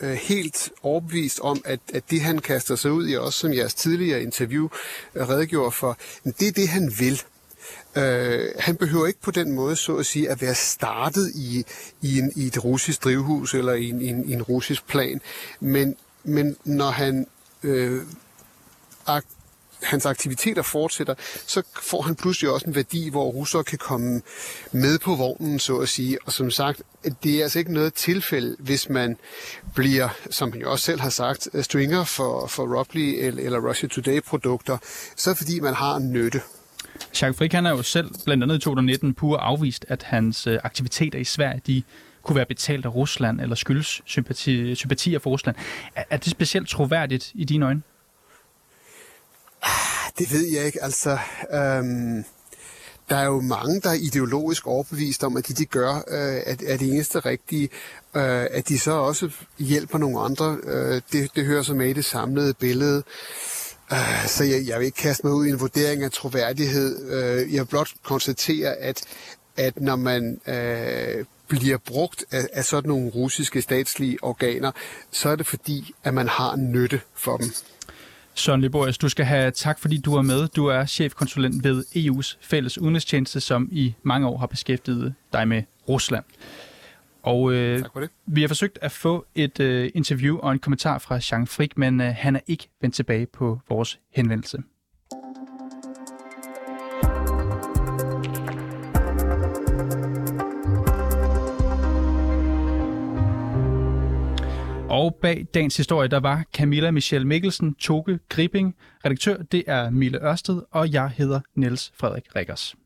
øh, 0.00 0.12
helt 0.12 0.70
overbevist 0.82 1.40
om, 1.40 1.62
at, 1.64 1.80
at 1.94 2.02
det 2.10 2.20
han 2.20 2.38
kaster 2.38 2.76
sig 2.76 2.92
ud 2.92 3.08
i, 3.08 3.16
også 3.16 3.38
som 3.38 3.52
jeres 3.52 3.74
tidligere 3.74 4.22
interview 4.22 4.68
øh, 5.14 5.28
redegjorde 5.28 5.72
for, 5.72 5.98
det 6.24 6.48
er 6.48 6.52
det 6.52 6.68
han 6.68 6.92
vil. 6.98 7.22
Øh, 7.96 8.48
han 8.58 8.76
behøver 8.76 9.06
ikke 9.06 9.20
på 9.20 9.30
den 9.30 9.52
måde, 9.52 9.76
så 9.76 9.96
at 9.96 10.06
sige, 10.06 10.30
at 10.30 10.42
være 10.42 10.54
startet 10.54 11.32
i, 11.34 11.64
i, 12.02 12.18
en, 12.18 12.32
i 12.36 12.46
et 12.46 12.64
russisk 12.64 13.04
drivhus 13.04 13.54
eller 13.54 13.72
i 13.72 13.88
en, 13.88 14.02
en, 14.02 14.24
en 14.24 14.42
russisk 14.42 14.86
plan. 14.86 15.20
Men, 15.60 15.96
men 16.24 16.56
når 16.64 16.90
han 16.90 17.26
øh, 17.62 18.02
ak- 19.08 19.36
hans 19.82 20.06
aktiviteter 20.06 20.62
fortsætter, 20.62 21.14
så 21.46 21.62
får 21.82 22.02
han 22.02 22.14
pludselig 22.14 22.50
også 22.50 22.66
en 22.66 22.74
værdi, 22.74 23.08
hvor 23.08 23.30
russere 23.30 23.64
kan 23.64 23.78
komme 23.78 24.22
med 24.72 24.98
på 24.98 25.14
vognen, 25.14 25.58
så 25.58 25.76
at 25.76 25.88
sige. 25.88 26.18
Og 26.24 26.32
som 26.32 26.50
sagt, 26.50 26.82
det 27.22 27.38
er 27.38 27.42
altså 27.42 27.58
ikke 27.58 27.72
noget 27.72 27.94
tilfælde, 27.94 28.56
hvis 28.58 28.88
man 28.88 29.16
bliver, 29.74 30.08
som 30.30 30.52
han 30.52 30.60
jo 30.60 30.70
også 30.70 30.84
selv 30.84 31.00
har 31.00 31.10
sagt, 31.10 31.48
stringer 31.62 32.04
for, 32.04 32.46
for 32.46 32.78
Robley 32.78 33.26
eller, 33.26 33.42
eller 33.42 33.68
Russia 33.68 33.88
Today-produkter, 33.88 34.78
så 35.16 35.34
fordi 35.34 35.60
man 35.60 35.74
har 35.74 35.96
en 35.96 36.12
nytte. 36.12 36.40
Jacques 37.22 37.36
Frick, 37.36 37.52
han 37.52 37.66
er 37.66 37.70
jo 37.70 37.82
selv 37.82 38.10
blandt 38.24 38.42
andet 38.42 38.56
i 38.56 38.58
2019 38.58 39.14
pur 39.14 39.36
afvist, 39.36 39.84
at 39.88 40.02
hans 40.02 40.46
øh, 40.46 40.58
aktiviteter 40.64 41.18
i 41.18 41.24
Sverige, 41.24 41.60
de 41.66 41.82
kunne 42.22 42.36
være 42.36 42.46
betalt 42.46 42.84
af 42.84 42.94
Rusland 42.94 43.40
eller 43.40 43.54
skyldes 43.54 44.02
sympati, 44.04 44.74
sympatier 44.74 45.18
for 45.18 45.30
Rusland. 45.30 45.56
Er, 45.94 46.04
er 46.10 46.16
det 46.16 46.30
specielt 46.30 46.68
troværdigt 46.68 47.32
i 47.34 47.44
dine 47.44 47.66
øjne? 47.66 47.82
Ah, 49.62 50.12
det 50.18 50.32
ved 50.32 50.46
jeg 50.54 50.66
ikke. 50.66 50.82
Altså, 50.82 51.18
øhm, 51.52 52.24
der 53.08 53.16
er 53.16 53.24
jo 53.24 53.40
mange, 53.40 53.80
der 53.80 53.90
er 53.90 53.94
ideologisk 53.94 54.66
overbevist 54.66 55.24
om, 55.24 55.36
at 55.36 55.48
de, 55.48 55.54
de 55.54 55.64
gør, 55.64 55.94
øh, 55.94 56.42
at, 56.46 56.62
er 56.66 56.76
det 56.76 56.88
eneste 56.88 57.18
rigtige. 57.18 57.68
Øh, 58.16 58.46
at 58.50 58.68
de 58.68 58.78
så 58.78 58.92
også 58.92 59.30
hjælper 59.58 59.98
nogle 59.98 60.20
andre, 60.20 60.58
øh, 60.64 61.00
det, 61.12 61.30
det 61.36 61.44
hører 61.44 61.62
så 61.62 61.74
med 61.74 61.88
i 61.88 61.92
det 61.92 62.04
samlede 62.04 62.54
billede. 62.54 63.02
Øh, 63.92 64.26
så 64.26 64.44
jeg, 64.44 64.66
jeg 64.66 64.78
vil 64.78 64.86
ikke 64.86 64.98
kaste 64.98 65.26
mig 65.26 65.34
ud 65.34 65.46
i 65.46 65.50
en 65.50 65.60
vurdering 65.60 66.02
af 66.02 66.10
troværdighed. 66.10 67.10
Øh, 67.10 67.54
jeg 67.54 67.60
vil 67.60 67.66
blot 67.66 67.88
konstatere, 68.02 68.74
at, 68.74 69.02
at 69.56 69.80
når 69.80 69.96
man 69.96 70.40
øh, 70.46 71.24
bliver 71.48 71.78
brugt 71.78 72.24
af, 72.30 72.48
af 72.52 72.64
sådan 72.64 72.88
nogle 72.88 73.10
russiske 73.10 73.62
statslige 73.62 74.18
organer, 74.22 74.72
så 75.10 75.28
er 75.28 75.36
det 75.36 75.46
fordi, 75.46 75.94
at 76.04 76.14
man 76.14 76.28
har 76.28 76.52
en 76.52 76.72
nytte 76.72 77.00
for 77.14 77.36
dem. 77.36 77.46
Søren 78.34 78.60
Liborius, 78.60 78.98
du 78.98 79.08
skal 79.08 79.24
have 79.24 79.50
tak, 79.50 79.78
fordi 79.78 79.98
du 79.98 80.14
er 80.14 80.22
med. 80.22 80.48
Du 80.48 80.66
er 80.66 80.86
chefkonsulent 80.86 81.64
ved 81.64 81.84
EU's 81.96 82.36
fælles 82.40 82.78
udenrigstjeneste, 82.78 83.40
som 83.40 83.68
i 83.72 83.94
mange 84.02 84.28
år 84.28 84.38
har 84.38 84.46
beskæftiget 84.46 85.14
dig 85.32 85.48
med 85.48 85.62
Rusland. 85.88 86.24
Og 87.26 87.52
øh, 87.52 87.84
vi 88.26 88.40
har 88.40 88.48
forsøgt 88.48 88.78
at 88.82 88.92
få 88.92 89.26
et 89.34 89.60
øh, 89.60 89.90
interview 89.94 90.38
og 90.38 90.52
en 90.52 90.58
kommentar 90.58 90.98
fra 90.98 91.20
Jean 91.32 91.46
Frick, 91.46 91.78
men 91.78 92.00
øh, 92.00 92.14
han 92.16 92.36
er 92.36 92.40
ikke 92.46 92.68
vendt 92.80 92.94
tilbage 92.94 93.26
på 93.26 93.60
vores 93.68 94.00
henvendelse. 94.14 94.58
Og 104.88 105.18
bag 105.22 105.46
dagens 105.54 105.76
historie, 105.76 106.08
der 106.08 106.20
var 106.20 106.44
Camilla 106.54 106.90
Michelle 106.90 107.26
Mikkelsen, 107.26 107.74
Toge 107.74 108.18
Gripping. 108.28 108.76
Redaktør, 109.04 109.42
det 109.42 109.64
er 109.66 109.90
Mille 109.90 110.24
Ørsted, 110.24 110.62
og 110.70 110.92
jeg 110.92 111.10
hedder 111.10 111.40
Niels 111.54 111.92
Frederik 111.94 112.36
Rikkers. 112.36 112.74